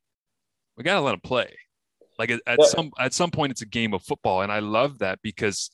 we 0.77 0.83
got 0.83 0.95
to 0.95 1.01
let 1.01 1.11
them 1.11 1.21
play 1.21 1.55
Like 2.17 2.31
at, 2.31 2.41
at 2.45 2.59
yeah. 2.59 2.65
some 2.67 2.91
at 2.99 3.13
some 3.13 3.31
point, 3.31 3.51
it's 3.51 3.61
a 3.61 3.67
game 3.67 3.93
of 3.93 4.03
football, 4.03 4.41
and 4.41 4.51
I 4.51 4.59
love 4.59 4.99
that 4.99 5.19
because 5.21 5.71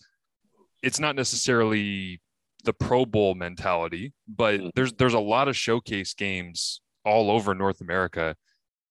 it's 0.82 1.00
not 1.00 1.16
necessarily 1.16 2.22
the 2.64 2.74
Pro 2.74 3.06
Bowl 3.06 3.36
mentality, 3.36 4.14
but 4.28 4.60
mm-hmm. 4.60 4.70
there's 4.76 4.94
there's 4.94 5.14
a 5.14 5.20
lot 5.20 5.48
of 5.48 5.58
showcase 5.58 6.14
games 6.14 6.82
all 7.10 7.32
over 7.32 7.56
North 7.56 7.82
America 7.82 8.36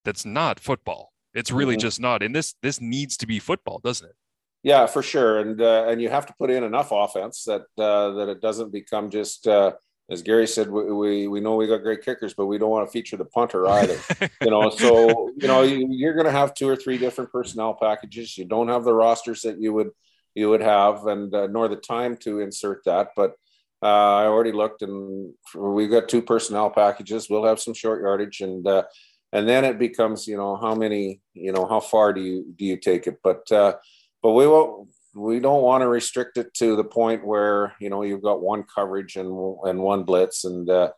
that's 0.05 0.25
not 0.25 0.59
football. 0.59 1.13
It's 1.35 1.53
really 1.53 1.75
mm-hmm. 1.75 1.81
just 1.81 2.01
not. 2.01 2.23
And 2.23 2.35
this 2.35 2.55
this 2.63 2.81
needs 2.81 3.17
to 3.19 3.27
be 3.27 3.39
football, 3.39 3.79
doesn't 3.79 4.09
it? 4.09 4.17
Yeah, 4.63 4.87
for 4.87 5.03
sure. 5.03 5.39
And 5.39 5.61
uh, 5.61 5.87
and 5.89 6.03
you 6.03 6.09
have 6.09 6.27
to 6.27 6.35
put 6.39 6.51
in 6.51 6.65
enough 6.65 6.89
offense 6.91 7.45
that 7.45 7.63
uh, 7.79 8.11
that 8.13 8.29
it 8.29 8.41
doesn't 8.41 8.73
become 8.73 9.11
just 9.11 9.47
uh, 9.47 9.73
as 10.11 10.23
Gary 10.23 10.47
said. 10.47 10.71
We, 10.71 10.93
we, 10.93 11.29
we 11.29 11.41
know 11.41 11.57
we 11.57 11.67
got 11.67 11.83
great 11.83 12.03
kickers, 12.03 12.35
but 12.35 12.47
we 12.47 12.59
don't 12.59 12.71
want 12.71 12.89
to 12.89 12.93
feature 12.93 13.17
the 13.17 13.27
punter 13.27 13.69
either. 13.69 13.99
you 14.43 14.51
know, 14.51 14.71
so 14.71 15.31
you 15.37 15.47
know 15.47 15.63
you, 15.63 16.09
are 16.09 16.15
going 16.15 16.27
to 16.27 16.33
have 16.33 16.55
two 16.55 16.69
or 16.69 16.77
three 16.77 16.99
different 16.99 17.31
personnel 17.31 17.75
packages. 17.75 18.37
You 18.37 18.47
don't 18.47 18.69
have 18.69 18.85
the 18.85 18.95
rosters 18.95 19.43
that 19.43 19.61
you 19.61 19.73
would 19.75 19.91
you 20.35 20.49
would 20.51 20.63
have, 20.63 21.07
and 21.07 21.33
uh, 21.35 21.47
nor 21.49 21.69
the 21.69 21.77
time 21.77 22.17
to 22.19 22.41
insert 22.41 22.85
that. 22.85 23.11
But 23.15 23.35
uh, 23.83 23.87
I 23.87 24.25
already 24.25 24.53
looked, 24.53 24.83
and 24.83 25.33
we've 25.55 25.91
got 25.91 26.09
two 26.09 26.23
personnel 26.23 26.71
packages. 26.71 27.29
We'll 27.31 27.45
have 27.45 27.61
some 27.61 27.75
short 27.75 28.03
yardage, 28.03 28.41
and 28.41 28.67
uh, 28.67 28.85
and 29.33 29.49
then 29.49 29.65
it 29.65 29.79
becomes 29.79 30.27
you 30.27 30.37
know 30.37 30.57
how 30.57 30.75
many 30.75 31.21
you 31.35 31.53
know 31.53 31.67
how 31.67 31.81
far 31.81 32.13
do 32.13 32.21
you 32.21 32.47
do 32.57 32.65
you 32.65 32.77
take 32.77 33.07
it 33.07 33.19
but 33.23 33.51
uh 33.53 33.75
but 34.23 34.33
we 34.33 34.47
won't 34.47 34.89
we 35.15 35.41
don't 35.41 35.63
want 35.63 35.83
to 35.83 35.89
restrict 35.89 36.37
it 36.37 36.53
to 36.55 36.77
the 36.77 36.85
point 36.85 37.27
where 37.27 37.75
you 37.81 37.91
know 37.91 38.03
you've 38.03 38.23
got 38.23 38.41
one 38.41 38.63
coverage 38.63 39.17
and 39.17 39.29
and 39.65 39.79
one 39.79 40.05
blitz 40.05 40.45
and 40.45 40.71
uh 40.71 40.91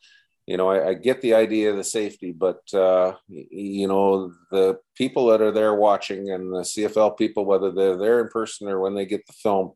you 0.46 0.56
know 0.56 0.68
I, 0.68 0.90
I 0.90 0.94
get 0.94 1.20
the 1.20 1.34
idea 1.34 1.70
of 1.70 1.76
the 1.76 1.84
safety 1.84 2.32
but 2.32 2.62
uh 2.74 3.14
you 3.28 3.88
know 3.88 4.32
the 4.50 4.78
people 4.94 5.26
that 5.28 5.40
are 5.40 5.52
there 5.52 5.74
watching 5.74 6.30
and 6.30 6.52
the 6.52 6.60
cfl 6.60 7.16
people 7.16 7.44
whether 7.44 7.70
they're 7.70 7.96
there 7.96 8.20
in 8.20 8.28
person 8.28 8.68
or 8.68 8.80
when 8.80 8.94
they 8.94 9.06
get 9.06 9.26
the 9.26 9.32
film 9.32 9.72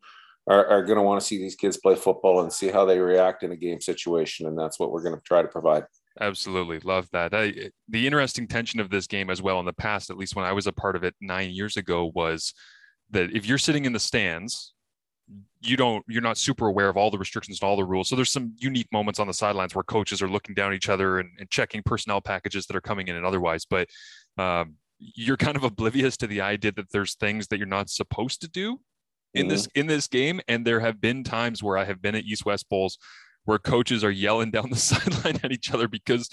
are, 0.47 0.67
are 0.67 0.85
going 0.85 0.99
to 0.99 1.03
want 1.03 1.21
to 1.21 1.27
see 1.27 1.39
these 1.39 1.55
kids 1.55 1.79
play 1.79 1.95
football 1.95 2.41
and 2.43 2.53
see 2.53 2.69
how 2.69 2.85
they 2.85 2.99
react 2.99 3.43
in 3.43 3.53
a 3.53 3.57
game 3.57 3.81
situation 3.81 4.47
and 4.47 4.59
that's 4.59 4.79
what 4.79 4.91
we're 4.91 5.03
going 5.03 5.15
to 5.15 5.23
try 5.23 5.43
to 5.43 5.49
provide 5.49 5.85
Absolutely. 6.21 6.79
Love 6.81 7.09
that. 7.11 7.35
I, 7.35 7.71
the 7.89 8.07
interesting 8.07 8.47
tension 8.47 8.79
of 8.79 8.91
this 8.91 9.07
game 9.07 9.31
as 9.31 9.43
well 9.43 9.59
in 9.59 9.67
the 9.67 9.73
past, 9.73 10.11
at 10.11 10.17
least 10.17 10.37
when 10.37 10.45
I 10.45 10.53
was 10.53 10.67
a 10.67 10.73
part 10.73 10.97
of 10.97 11.03
it 11.03 11.15
nine 11.21 11.51
years 11.51 11.77
ago, 11.77 12.13
was 12.15 12.55
that 13.11 13.35
if 13.35 13.47
you're 13.47 13.59
sitting 13.59 13.85
in 13.85 13.93
the 13.93 14.01
stands, 14.01 14.75
you 15.61 15.77
don't, 15.77 16.05
you're 16.07 16.23
not 16.23 16.39
super 16.39 16.67
aware 16.67 16.89
of 16.89 16.97
all 16.97 17.11
the 17.11 17.19
restrictions 17.19 17.59
and 17.61 17.69
all 17.69 17.77
the 17.77 17.85
rules. 17.85 18.09
So 18.09 18.17
there's 18.17 18.31
some 18.31 18.55
unique 18.59 18.89
moments 18.93 19.19
on 19.19 19.27
the 19.27 19.35
sidelines 19.35 19.75
where 19.75 19.83
coaches 19.83 20.23
are 20.23 20.29
looking 20.29 20.55
down 20.55 20.75
each 20.75 20.89
other 20.89 21.19
and, 21.19 21.31
and 21.41 21.51
checking 21.51 21.83
personnel 21.83 22.21
packages 22.21 22.67
that 22.67 22.77
are 22.77 22.83
coming 22.83 23.09
in 23.09 23.17
and 23.17 23.27
otherwise. 23.27 23.65
But 23.69 23.89
um, 24.39 24.75
you're 24.99 25.37
kind 25.37 25.57
of 25.57 25.65
oblivious 25.65 26.17
to 26.19 26.27
the 26.27 26.43
idea 26.43 26.73
that 26.73 26.93
there's 26.93 27.15
things 27.15 27.49
that 27.49 27.59
you're 27.59 27.67
not 27.67 27.91
supposed 27.91 28.41
to 28.43 28.49
do 28.49 28.79
in 29.35 29.43
mm-hmm. 29.43 29.49
this 29.51 29.69
in 29.75 29.87
this 29.87 30.07
game 30.07 30.41
and 30.49 30.67
there 30.67 30.81
have 30.81 31.01
been 31.01 31.25
times 31.25 31.63
where 31.63 31.77
i 31.77 31.85
have 31.85 32.01
been 32.01 32.15
at 32.15 32.25
east 32.25 32.45
west 32.47 32.69
bowls 32.69 32.99
where 33.45 33.59
coaches 33.59 34.03
are 34.03 34.11
yelling 34.11 34.51
down 34.51 34.71
the 34.71 34.77
sideline 34.91 35.39
at 35.43 35.53
each 35.53 35.73
other 35.73 35.89
because 35.89 36.29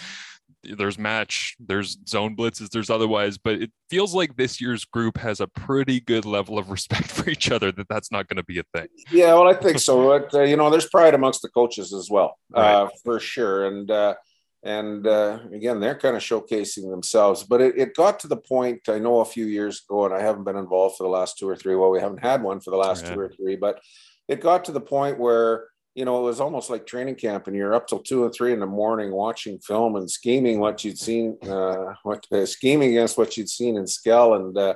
there's 0.64 0.98
match, 0.98 1.56
there's 1.60 1.98
zone 2.08 2.36
blitzes, 2.36 2.70
there's 2.70 2.90
otherwise, 2.90 3.38
but 3.38 3.56
it 3.56 3.72
feels 3.90 4.14
like 4.14 4.36
this 4.36 4.62
year's 4.62 4.86
group 4.86 5.18
has 5.18 5.40
a 5.40 5.48
pretty 5.48 6.00
good 6.00 6.26
level 6.26 6.58
of 6.58 6.70
respect 6.72 7.08
for 7.08 7.30
each 7.30 7.52
other 7.52 7.72
that 7.72 7.88
that's 7.90 8.12
not 8.12 8.28
going 8.28 8.38
to 8.38 8.44
be 8.44 8.60
a 8.60 8.64
thing. 8.76 8.88
Yeah, 9.12 9.34
well, 9.34 9.48
I 9.48 9.54
think 9.54 9.80
so. 9.80 10.08
But, 10.08 10.34
uh, 10.34 10.44
you 10.44 10.56
know, 10.56 10.70
there's 10.70 10.88
pride 10.88 11.14
amongst 11.14 11.42
the 11.42 11.50
coaches 11.50 11.94
as 11.94 12.10
well, 12.10 12.38
right. 12.50 12.74
uh, 12.74 12.90
for 13.04 13.20
sure. 13.20 13.66
And, 13.66 13.90
uh, 13.90 14.16
and 14.64 15.08
uh, 15.08 15.40
again, 15.54 15.80
they're 15.80 15.98
kind 15.98 16.16
of 16.16 16.22
showcasing 16.22 16.90
themselves. 16.90 17.44
But 17.44 17.62
it, 17.62 17.78
it, 17.78 17.96
got 17.96 18.20
to 18.20 18.28
the 18.28 18.38
point, 18.38 18.88
I 18.90 19.00
know 19.00 19.20
a 19.20 19.26
few 19.26 19.46
years 19.46 19.84
ago, 19.84 20.06
and 20.06 20.14
I 20.14 20.22
haven't 20.22 20.44
been 20.44 20.56
involved 20.56 20.98
for 20.98 21.04
the 21.04 21.10
last 21.10 21.38
two 21.38 21.50
or 21.50 21.56
three. 21.56 21.76
Well, 21.76 21.90
we 21.90 22.00
haven't 22.00 22.24
had 22.24 22.44
one 22.44 22.60
for 22.60 22.70
the 22.70 22.78
last 22.78 23.04
right. 23.04 23.14
two 23.14 23.20
or 23.20 23.30
three, 23.30 23.56
but 23.56 23.82
it 24.28 24.40
got 24.40 24.66
to 24.66 24.72
the 24.72 24.82
point 24.82 25.18
where 25.18 25.66
you 25.96 26.06
know, 26.06 26.20
it 26.20 26.24
was 26.24 26.40
almost 26.40 26.70
like 26.70 26.86
training 26.86 27.16
camp, 27.16 27.48
and 27.48 27.56
you're 27.56 27.74
up 27.74 27.88
till 27.88 28.00
two 28.00 28.24
or 28.24 28.30
three 28.30 28.54
in 28.54 28.60
the 28.60 28.66
morning 28.66 29.12
watching 29.12 29.60
film 29.60 29.98
and 29.98 30.10
scheming 30.10 30.60
what 30.60 30.84
you'd 30.86 30.98
seen, 30.98 31.38
uh, 31.44 31.94
what 32.04 32.26
uh, 32.32 32.46
scheming 32.46 32.92
against 32.92 33.18
what 33.18 33.36
you'd 33.36 33.50
seen 33.50 33.76
in 33.76 33.86
Skell 33.86 34.36
and 34.36 34.58
uh, 34.58 34.76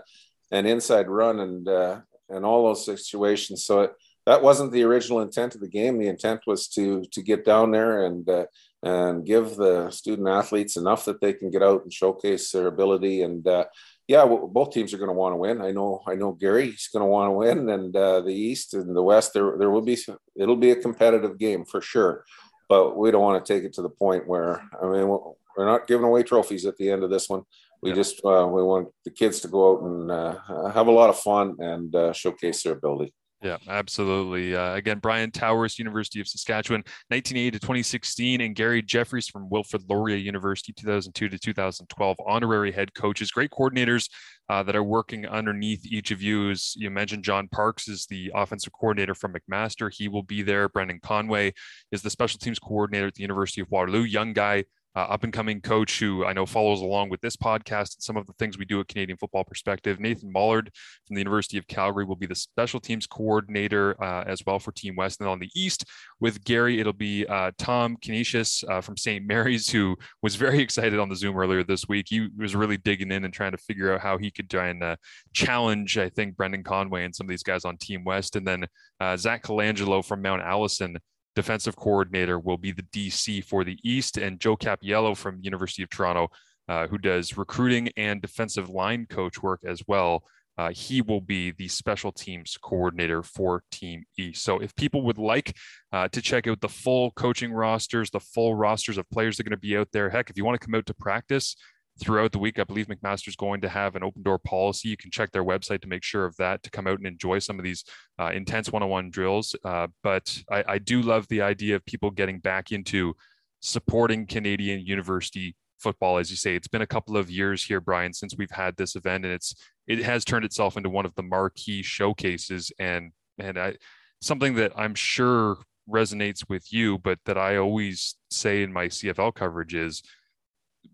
and 0.52 0.68
inside 0.68 1.08
run 1.08 1.40
and 1.40 1.68
uh, 1.70 2.02
and 2.30 2.46
all 2.46 2.66
those 2.66 2.86
situations. 2.86 3.64
So 3.64 3.82
it, 3.82 3.94
that 4.26 4.44
wasn't 4.44 4.74
the 4.74 4.84
original 4.84 5.22
intent 5.22 5.56
of 5.56 5.62
the 5.62 5.70
game. 5.70 5.98
The 5.98 6.10
intent 6.10 6.42
was 6.46 6.68
to 6.70 7.06
to 7.14 7.22
get 7.22 7.46
down 7.46 7.72
there 7.72 8.06
and 8.06 8.28
uh, 8.28 8.46
and 8.86 9.26
give 9.26 9.58
the 9.58 9.90
student 9.90 10.30
athletes 10.30 10.78
enough 10.78 11.04
that 11.04 11.20
they 11.20 11.34
can 11.34 11.50
get 11.50 11.64
out 11.64 11.84
and 11.84 11.92
showcase 11.92 12.52
their 12.52 12.68
ability 12.68 13.24
and 13.24 13.46
uh, 13.48 13.66
yeah, 14.08 14.24
well, 14.24 14.48
both 14.48 14.72
teams 14.72 14.94
are 14.94 14.98
going 14.98 15.10
to 15.10 15.14
want 15.14 15.34
to 15.34 15.38
win. 15.38 15.62
I 15.62 15.72
know, 15.72 16.02
I 16.08 16.16
know 16.16 16.32
Gary's 16.32 16.90
going 16.94 17.02
to 17.02 17.08
want 17.08 17.30
to 17.30 17.32
win, 17.32 17.70
and 17.70 17.96
uh, 17.96 18.22
the 18.22 18.34
East 18.34 18.76
and 18.76 18.96
the 18.96 19.02
West, 19.02 19.34
there, 19.34 19.58
there 19.58 19.72
will 19.72 19.82
be, 19.82 19.98
it'll 20.36 20.56
be 20.56 20.72
a 20.72 20.76
competitive 20.76 21.40
game 21.40 21.66
for 21.66 21.82
sure. 21.82 22.24
But 22.70 22.98
we 22.98 23.12
don't 23.12 23.22
want 23.22 23.44
to 23.44 23.54
take 23.54 23.64
it 23.64 23.74
to 23.74 23.82
the 23.82 23.90
point 23.90 24.28
where, 24.28 24.62
I 24.82 24.86
mean, 24.86 25.08
we're 25.08 25.66
not 25.66 25.88
giving 25.88 26.06
away 26.06 26.24
trophies 26.24 26.66
at 26.66 26.78
the 26.78 26.92
end 26.92 27.04
of 27.04 27.10
this 27.10 27.30
one. 27.30 27.44
We 27.82 27.90
yeah. 27.90 27.96
just, 27.96 28.24
uh, 28.24 28.48
we 28.48 28.64
want 28.64 28.90
the 29.06 29.12
kids 29.12 29.40
to 29.42 29.48
go 29.48 29.74
out 29.74 29.84
and 29.84 30.12
uh, 30.12 30.72
have 30.72 30.88
a 30.88 30.92
lot 30.92 31.10
of 31.10 31.20
fun 31.20 31.56
and 31.60 31.96
uh, 31.96 32.14
showcase 32.14 32.64
their 32.64 32.74
ability. 32.74 33.14
Yeah, 33.42 33.58
absolutely. 33.68 34.56
Uh, 34.56 34.74
again, 34.74 35.00
Brian 35.00 35.30
Towers, 35.30 35.78
University 35.78 36.20
of 36.20 36.28
Saskatchewan, 36.28 36.80
1980 37.10 37.52
to 37.52 37.60
2016, 37.60 38.42
and 38.42 38.56
Gary 38.56 38.82
Jeffries 38.82 39.28
from 39.28 39.50
Wilfrid 39.50 39.84
Laurier 39.90 40.16
University, 40.16 40.74
2002 40.74 41.30
to 41.30 41.38
2012, 41.38 42.18
honorary 42.26 42.72
head 42.72 42.94
coaches, 42.96 43.32
great 43.32 43.52
coordinators 43.52 44.10
uh, 44.50 44.64
that 44.64 44.76
are 44.76 44.84
working 44.84 45.28
underneath 45.28 45.86
each 45.86 46.12
of 46.12 46.22
you. 46.22 46.50
As 46.50 46.74
you 46.76 46.90
mentioned, 46.90 47.24
John 47.24 47.48
Parks 47.50 47.88
is 47.88 48.06
the 48.08 48.32
offensive 48.34 48.74
coordinator 48.74 49.14
from 49.14 49.34
McMaster. 49.34 49.94
He 49.94 50.08
will 50.08 50.24
be 50.24 50.42
there. 50.42 50.70
Brendan 50.70 51.00
Conway 51.04 51.54
is 51.92 52.02
the 52.02 52.10
special 52.10 52.40
teams 52.40 52.58
coordinator 52.58 53.08
at 53.08 53.16
the 53.16 53.22
University 53.22 53.62
of 53.62 53.70
Waterloo. 53.70 54.04
Young 54.04 54.34
guy, 54.34 54.64
uh, 54.96 55.00
up 55.00 55.24
and 55.24 55.34
coming 55.34 55.62
coach 55.62 56.00
who 56.00 56.26
I 56.26 56.34
know 56.34 56.46
follows 56.46 56.82
along 56.82 57.10
with 57.10 57.22
this 57.22 57.36
podcast 57.36 57.96
and 57.96 58.04
some 58.04 58.18
of 58.18 58.26
the 58.28 58.34
things 58.34 58.58
we 58.58 58.66
do 58.66 58.80
at 58.80 58.88
Canadian 58.88 59.18
Football 59.18 59.44
Perspective. 59.44 60.00
Nathan 60.00 60.32
Mollard 60.34 60.70
from 61.06 61.16
the 61.16 61.20
University 61.20 61.58
of 61.58 61.68
Calgary 61.68 62.06
will 62.06 62.16
be 62.16 62.26
the 62.26 62.36
special 62.36 62.80
teams 62.80 63.06
coordinator 63.08 64.02
uh, 64.02 64.24
as 64.26 64.42
well 64.46 64.60
for 64.60 64.72
Team 64.72 64.96
West. 64.96 65.20
And 65.20 65.30
on 65.30 65.40
the 65.40 65.50
East 65.56 65.86
with 66.20 66.44
Gary, 66.44 66.80
it'll 66.80 66.94
be 66.94 67.26
uh, 67.28 67.52
Tom 67.58 67.98
Canisius 68.02 68.64
uh, 68.70 68.82
from 68.82 68.98
St. 68.98 69.26
Mary's, 69.26 69.70
who 69.70 69.96
was 70.22 70.36
very 70.36 70.60
excited 70.66 71.00
on 71.00 71.10
the 71.10 71.16
Zoom 71.16 71.38
earlier 71.38 71.64
this 71.64 71.88
week. 71.88 72.08
He 72.10 72.30
was 72.38 72.56
really 72.56 72.78
digging 72.78 73.12
in 73.12 73.26
and 73.26 73.34
trying 73.34 73.52
to 73.52 73.58
figure 73.58 73.94
out 73.94 74.02
how 74.02 74.18
he 74.18 74.32
could 74.32 74.50
try 74.50 74.70
and 74.70 74.84
uh, 74.84 74.96
challenge, 75.34 75.98
I 75.98 76.10
think, 76.10 76.38
Brendan 76.38 76.64
Conway 76.64 77.04
and 77.04 77.14
some 77.14 77.26
of 77.26 77.30
these 77.30 77.44
guys 77.44 77.66
on 77.66 77.78
Team 77.78 78.04
West. 78.04 78.36
And 78.36 78.48
then 78.48 78.66
uh, 79.00 79.18
Zach 79.18 79.44
Colangelo 79.44 80.04
from 80.04 80.22
Mount 80.22 80.42
Allison 80.42 80.98
defensive 81.36 81.76
coordinator 81.76 82.40
will 82.40 82.58
be 82.58 82.72
the 82.72 82.84
DC 82.84 83.44
for 83.44 83.64
the 83.64 83.78
East, 83.84 84.18
and 84.18 84.40
Joe 84.40 84.56
Capiello 84.56 85.16
from 85.16 85.40
University 85.42 85.84
of 85.84 85.90
Toronto, 85.90 86.30
uh, 86.68 86.88
who 86.88 86.98
does 86.98 87.38
recruiting 87.38 87.90
and 87.98 88.22
defensive 88.22 88.70
line 88.70 89.06
coach 89.10 89.42
work 89.44 89.62
as 89.66 89.84
well. 89.88 90.24
Uh, 90.58 90.70
he 90.70 91.02
will 91.02 91.20
be 91.20 91.52
the 91.52 91.68
special 91.68 92.14
teams 92.14 92.58
coordinator 92.62 93.22
for 93.22 93.62
Team 93.72 94.06
East. 94.18 94.42
So, 94.42 94.60
if 94.60 94.74
people 94.76 95.02
would 95.02 95.18
like 95.18 95.54
uh, 95.92 96.08
to 96.08 96.22
check 96.22 96.48
out 96.48 96.62
the 96.62 96.70
full 96.70 97.12
coaching 97.12 97.52
rosters, 97.52 98.10
the 98.10 98.22
full 98.22 98.56
rosters 98.56 98.98
of 98.98 99.10
players 99.10 99.36
that 99.36 99.46
are 99.46 99.50
going 99.50 99.58
to 99.58 99.68
be 99.68 99.76
out 99.76 99.90
there, 99.92 100.10
heck, 100.10 100.30
if 100.30 100.38
you 100.38 100.46
want 100.46 100.60
to 100.60 100.66
come 100.66 100.76
out 100.76 100.86
to 100.86 100.94
practice, 100.94 101.58
throughout 102.00 102.32
the 102.32 102.40
week. 102.40 102.60
I 102.60 102.64
believe 102.64 102.88
McMaster 102.88 103.28
is 103.28 103.36
going 103.36 103.62
to 103.62 103.70
have 103.70 103.96
an 103.96 104.04
open 104.04 104.24
door 104.24 104.38
policy. 104.40 104.90
You 104.90 104.98
can 104.98 105.12
check 105.12 105.32
their 105.32 105.44
website 105.44 105.82
to 105.82 105.88
make 105.88 106.04
sure 106.04 106.26
of 106.26 106.36
that 106.38 106.64
to 106.64 106.70
come 106.70 106.88
out 106.88 106.98
and 106.98 107.08
enjoy 107.08 107.40
some 107.40 107.58
of 107.58 107.64
these 107.64 107.84
uh, 108.20 108.32
intense 108.34 108.72
one 108.72 108.84
on 108.84 108.90
one 108.90 109.10
drills. 109.10 109.56
Uh, 109.64 109.88
but 110.04 110.38
I, 110.52 110.64
I, 110.68 110.78
do 110.78 111.02
love 111.02 111.28
the 111.28 111.42
idea 111.42 111.76
of 111.76 111.86
people 111.86 112.12
getting 112.12 112.40
back 112.40 112.72
into 112.72 113.16
supporting 113.62 114.28
Canadian 114.28 114.82
university 114.82 115.56
football. 115.80 116.18
As 116.18 116.30
you 116.30 116.38
say, 116.38 116.56
it's 116.56 116.68
been 116.68 116.82
a 116.82 116.88
couple 116.88 117.18
of 117.18 117.30
years 117.30 117.64
here, 117.64 117.80
Brian, 117.80 118.14
since 118.14 118.36
we've 118.38 118.52
had 118.52 118.76
this 118.76 118.96
event, 118.96 119.26
and 119.26 119.34
it's 119.34 119.56
it 119.88 120.00
has 120.00 120.26
turned 120.26 120.46
itself 120.46 120.78
into 120.78 120.90
one 120.90 121.06
of 121.06 121.16
the 121.16 121.24
marquee 121.24 121.82
showcases 121.82 122.72
and 122.80 123.12
and 123.40 123.58
I 123.58 123.76
something 124.22 124.56
that 124.56 124.72
I'm 124.76 124.96
sure 124.96 125.58
resonates 125.90 126.50
with 126.50 126.72
you, 126.74 126.98
but 126.98 127.20
that 127.26 127.38
I 127.38 127.58
always 127.58 128.16
say 128.32 128.64
in 128.64 128.74
my 128.74 128.88
CFL 128.88 129.36
coverage 129.36 129.76
is 129.76 130.02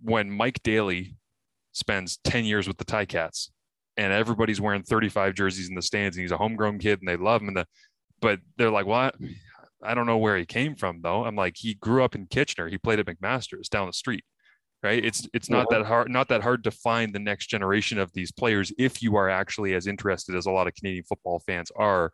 when 0.02 0.32
Mike 0.32 0.62
Daly 0.64 1.16
spends 1.72 2.18
10 2.24 2.46
years 2.46 2.68
with 2.68 2.78
the 2.78 2.86
Ti-Cats 2.86 3.52
and 3.98 4.12
everybody's 4.12 4.62
wearing 4.62 4.84
35 4.84 5.34
jerseys 5.34 5.70
in 5.70 5.76
the 5.76 5.82
stands 5.82 6.18
and 6.18 6.22
he's 6.22 6.32
a 6.32 6.38
homegrown 6.38 6.80
kid 6.80 7.00
and 7.00 7.08
they 7.08 7.18
love 7.18 7.42
him 7.42 7.50
and 7.50 7.58
the 7.58 7.66
but 8.20 8.40
they're 8.58 8.70
like 8.70 8.86
what 8.86 9.16
well, 9.20 9.30
I 9.84 9.94
don't 9.94 10.06
know 10.06 10.18
where 10.18 10.38
he 10.38 10.46
came 10.46 10.76
from 10.76 11.02
though. 11.02 11.26
I'm 11.26 11.36
like 11.36 11.56
he 11.58 11.74
grew 11.76 12.04
up 12.04 12.16
in 12.16 12.28
Kitchener. 12.28 12.68
He 12.68 12.78
played 12.78 13.00
at 13.00 13.06
McMaster's 13.06 13.70
down 13.70 13.88
the 13.88 13.94
street. 13.94 14.24
Right? 14.84 15.04
It's 15.04 15.28
it's 15.32 15.50
not 15.50 15.70
that 15.70 15.86
hard 15.86 16.10
not 16.10 16.28
that 16.30 16.42
hard 16.42 16.64
to 16.64 16.72
find 16.72 17.14
the 17.14 17.20
next 17.20 17.48
generation 17.48 18.00
of 18.00 18.12
these 18.14 18.32
players 18.32 18.74
if 18.80 19.04
you 19.04 19.16
are 19.16 19.30
actually 19.30 19.76
as 19.76 19.86
interested 19.86 20.36
as 20.36 20.48
a 20.48 20.52
lot 20.52 20.68
of 20.68 20.74
Canadian 20.74 21.04
football 21.04 21.40
fans 21.46 21.72
are 21.76 22.12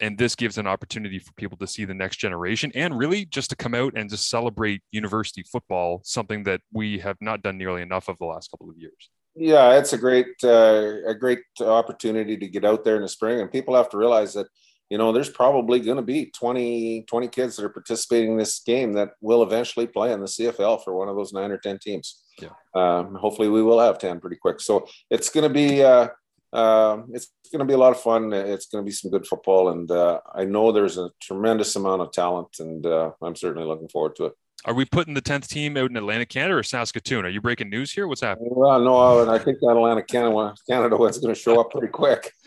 and 0.00 0.18
this 0.18 0.34
gives 0.34 0.58
an 0.58 0.66
opportunity 0.66 1.18
for 1.18 1.32
people 1.32 1.56
to 1.58 1.66
see 1.66 1.84
the 1.84 1.94
next 1.94 2.16
generation 2.16 2.70
and 2.74 2.96
really 2.98 3.24
just 3.24 3.50
to 3.50 3.56
come 3.56 3.74
out 3.74 3.94
and 3.96 4.10
just 4.10 4.28
celebrate 4.28 4.82
university 4.90 5.42
football 5.42 6.00
something 6.04 6.42
that 6.44 6.60
we 6.72 6.98
have 6.98 7.16
not 7.20 7.42
done 7.42 7.56
nearly 7.56 7.82
enough 7.82 8.08
of 8.08 8.18
the 8.18 8.26
last 8.26 8.50
couple 8.50 8.68
of 8.68 8.76
years 8.76 9.10
Yeah, 9.36 9.78
it's 9.78 9.92
a 9.92 9.98
great 9.98 10.28
uh, 10.42 10.94
a 11.06 11.14
great 11.14 11.40
opportunity 11.60 12.38
to 12.38 12.48
get 12.48 12.64
out 12.64 12.84
there 12.84 12.96
in 12.96 13.02
the 13.02 13.08
spring, 13.08 13.40
and 13.40 13.52
people 13.52 13.76
have 13.76 13.90
to 13.90 13.98
realize 13.98 14.32
that 14.32 14.46
you 14.88 14.96
know 14.96 15.12
there's 15.12 15.28
probably 15.28 15.78
going 15.78 15.98
to 15.98 16.02
be 16.02 16.30
20 16.30 17.04
20 17.06 17.28
kids 17.28 17.56
that 17.56 17.66
are 17.66 17.70
participating 17.70 18.32
in 18.32 18.38
this 18.38 18.60
game 18.60 18.94
that 18.94 19.10
will 19.20 19.42
eventually 19.42 19.86
play 19.86 20.12
in 20.12 20.20
the 20.20 20.26
CFL 20.26 20.82
for 20.82 20.96
one 20.96 21.10
of 21.10 21.16
those 21.16 21.34
nine 21.34 21.50
or 21.50 21.58
ten 21.58 21.78
teams. 21.78 22.22
Yeah. 22.40 22.48
Um, 22.74 23.14
hopefully, 23.14 23.50
we 23.50 23.62
will 23.62 23.78
have 23.78 23.98
ten 23.98 24.20
pretty 24.20 24.36
quick. 24.36 24.60
So 24.60 24.86
it's 25.10 25.28
going 25.28 25.46
to 25.46 25.52
be. 25.52 25.84
Uh, 25.84 26.08
uh, 26.56 27.02
it's 27.12 27.30
going 27.52 27.60
to 27.60 27.66
be 27.66 27.74
a 27.74 27.78
lot 27.78 27.92
of 27.92 28.00
fun. 28.00 28.32
It's 28.32 28.66
going 28.66 28.82
to 28.82 28.86
be 28.86 28.92
some 28.92 29.10
good 29.10 29.26
football, 29.26 29.68
and 29.68 29.90
uh, 29.90 30.20
I 30.34 30.46
know 30.46 30.72
there's 30.72 30.96
a 30.96 31.10
tremendous 31.20 31.76
amount 31.76 32.00
of 32.00 32.12
talent, 32.12 32.56
and 32.60 32.84
uh, 32.86 33.10
I'm 33.22 33.36
certainly 33.36 33.68
looking 33.68 33.88
forward 33.88 34.16
to 34.16 34.26
it. 34.26 34.32
Are 34.64 34.72
we 34.72 34.86
putting 34.86 35.12
the 35.12 35.20
tenth 35.20 35.48
team 35.48 35.76
out 35.76 35.90
in 35.90 35.96
Atlantic 35.98 36.30
Canada 36.30 36.56
or 36.56 36.62
Saskatoon? 36.62 37.26
Are 37.26 37.28
you 37.28 37.42
breaking 37.42 37.68
news 37.68 37.92
here? 37.92 38.08
What's 38.08 38.22
happening? 38.22 38.48
Well, 38.52 38.80
no, 38.80 39.20
and 39.20 39.30
I 39.30 39.38
think 39.38 39.58
that 39.60 39.68
Atlantic 39.68 40.08
Canada 40.08 40.54
Canada 40.68 40.96
one's 40.96 41.18
going 41.18 41.34
to 41.34 41.38
show 41.38 41.60
up 41.60 41.70
pretty 41.70 41.88
quick. 41.88 42.32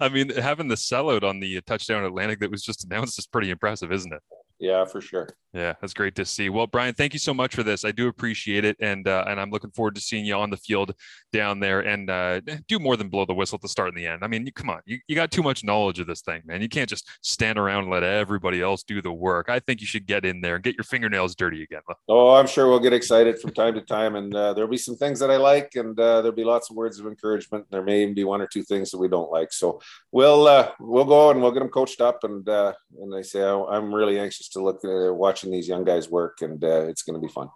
I 0.00 0.08
mean, 0.08 0.30
having 0.30 0.68
the 0.68 0.76
sellout 0.76 1.24
on 1.24 1.40
the 1.40 1.60
touchdown 1.62 2.04
Atlantic 2.04 2.38
that 2.38 2.52
was 2.52 2.62
just 2.62 2.84
announced 2.84 3.18
is 3.18 3.26
pretty 3.26 3.50
impressive, 3.50 3.90
isn't 3.90 4.12
it? 4.12 4.22
Yeah, 4.62 4.84
for 4.84 5.00
sure. 5.00 5.28
Yeah, 5.52 5.74
that's 5.80 5.92
great 5.92 6.14
to 6.14 6.24
see. 6.24 6.48
Well, 6.48 6.66
Brian, 6.66 6.94
thank 6.94 7.12
you 7.12 7.18
so 7.18 7.34
much 7.34 7.54
for 7.54 7.62
this. 7.62 7.84
I 7.84 7.92
do 7.92 8.08
appreciate 8.08 8.64
it, 8.64 8.76
and 8.80 9.06
uh, 9.06 9.24
and 9.26 9.38
I'm 9.38 9.50
looking 9.50 9.70
forward 9.72 9.94
to 9.96 10.00
seeing 10.00 10.24
you 10.24 10.34
on 10.34 10.48
the 10.48 10.56
field 10.56 10.94
down 11.30 11.60
there 11.60 11.80
and 11.80 12.08
uh, 12.08 12.40
do 12.68 12.78
more 12.78 12.96
than 12.96 13.08
blow 13.08 13.26
the 13.26 13.34
whistle 13.34 13.56
at 13.56 13.60
the 13.60 13.68
start 13.68 13.88
and 13.88 13.98
the 13.98 14.06
end. 14.06 14.22
I 14.22 14.28
mean, 14.28 14.46
you, 14.46 14.52
come 14.52 14.70
on, 14.70 14.80
you, 14.86 14.98
you 15.08 15.14
got 15.14 15.30
too 15.30 15.42
much 15.42 15.62
knowledge 15.62 15.98
of 15.98 16.06
this 16.06 16.22
thing, 16.22 16.40
man. 16.46 16.62
You 16.62 16.70
can't 16.70 16.88
just 16.88 17.06
stand 17.20 17.58
around 17.58 17.82
and 17.82 17.92
let 17.92 18.02
everybody 18.02 18.62
else 18.62 18.82
do 18.82 19.02
the 19.02 19.12
work. 19.12 19.50
I 19.50 19.58
think 19.58 19.82
you 19.82 19.86
should 19.86 20.06
get 20.06 20.24
in 20.24 20.40
there 20.40 20.54
and 20.54 20.64
get 20.64 20.74
your 20.76 20.84
fingernails 20.84 21.34
dirty 21.34 21.62
again. 21.64 21.82
Oh, 22.08 22.30
I'm 22.30 22.46
sure 22.46 22.68
we'll 22.68 22.80
get 22.80 22.94
excited 22.94 23.38
from 23.38 23.50
time 23.50 23.74
to 23.74 23.82
time, 23.82 24.14
and 24.14 24.34
uh, 24.34 24.54
there'll 24.54 24.70
be 24.70 24.78
some 24.78 24.96
things 24.96 25.18
that 25.18 25.30
I 25.30 25.36
like, 25.36 25.72
and 25.74 25.98
uh, 25.98 26.22
there'll 26.22 26.36
be 26.36 26.44
lots 26.44 26.70
of 26.70 26.76
words 26.76 26.98
of 26.98 27.06
encouragement. 27.06 27.66
There 27.70 27.82
may 27.82 28.02
even 28.02 28.14
be 28.14 28.24
one 28.24 28.40
or 28.40 28.46
two 28.46 28.62
things 28.62 28.90
that 28.92 28.98
we 28.98 29.08
don't 29.08 29.30
like. 29.30 29.52
So 29.52 29.82
we'll 30.12 30.46
uh, 30.46 30.70
we'll 30.80 31.04
go 31.04 31.30
and 31.30 31.42
we'll 31.42 31.52
get 31.52 31.60
them 31.60 31.68
coached 31.68 32.00
up, 32.00 32.24
and 32.24 32.48
uh, 32.48 32.72
and 33.02 33.14
I 33.14 33.20
say 33.20 33.42
I'm 33.42 33.94
really 33.94 34.18
anxious 34.18 34.48
to 34.52 34.62
look 34.62 34.84
at 34.84 35.14
watching 35.14 35.50
these 35.50 35.68
young 35.68 35.84
guys 35.84 36.10
work, 36.10 36.38
and 36.40 36.62
uh, 36.62 36.86
it's 36.88 37.02
going 37.02 37.20
to 37.20 37.26
be 37.26 37.32
fun. 37.32 37.48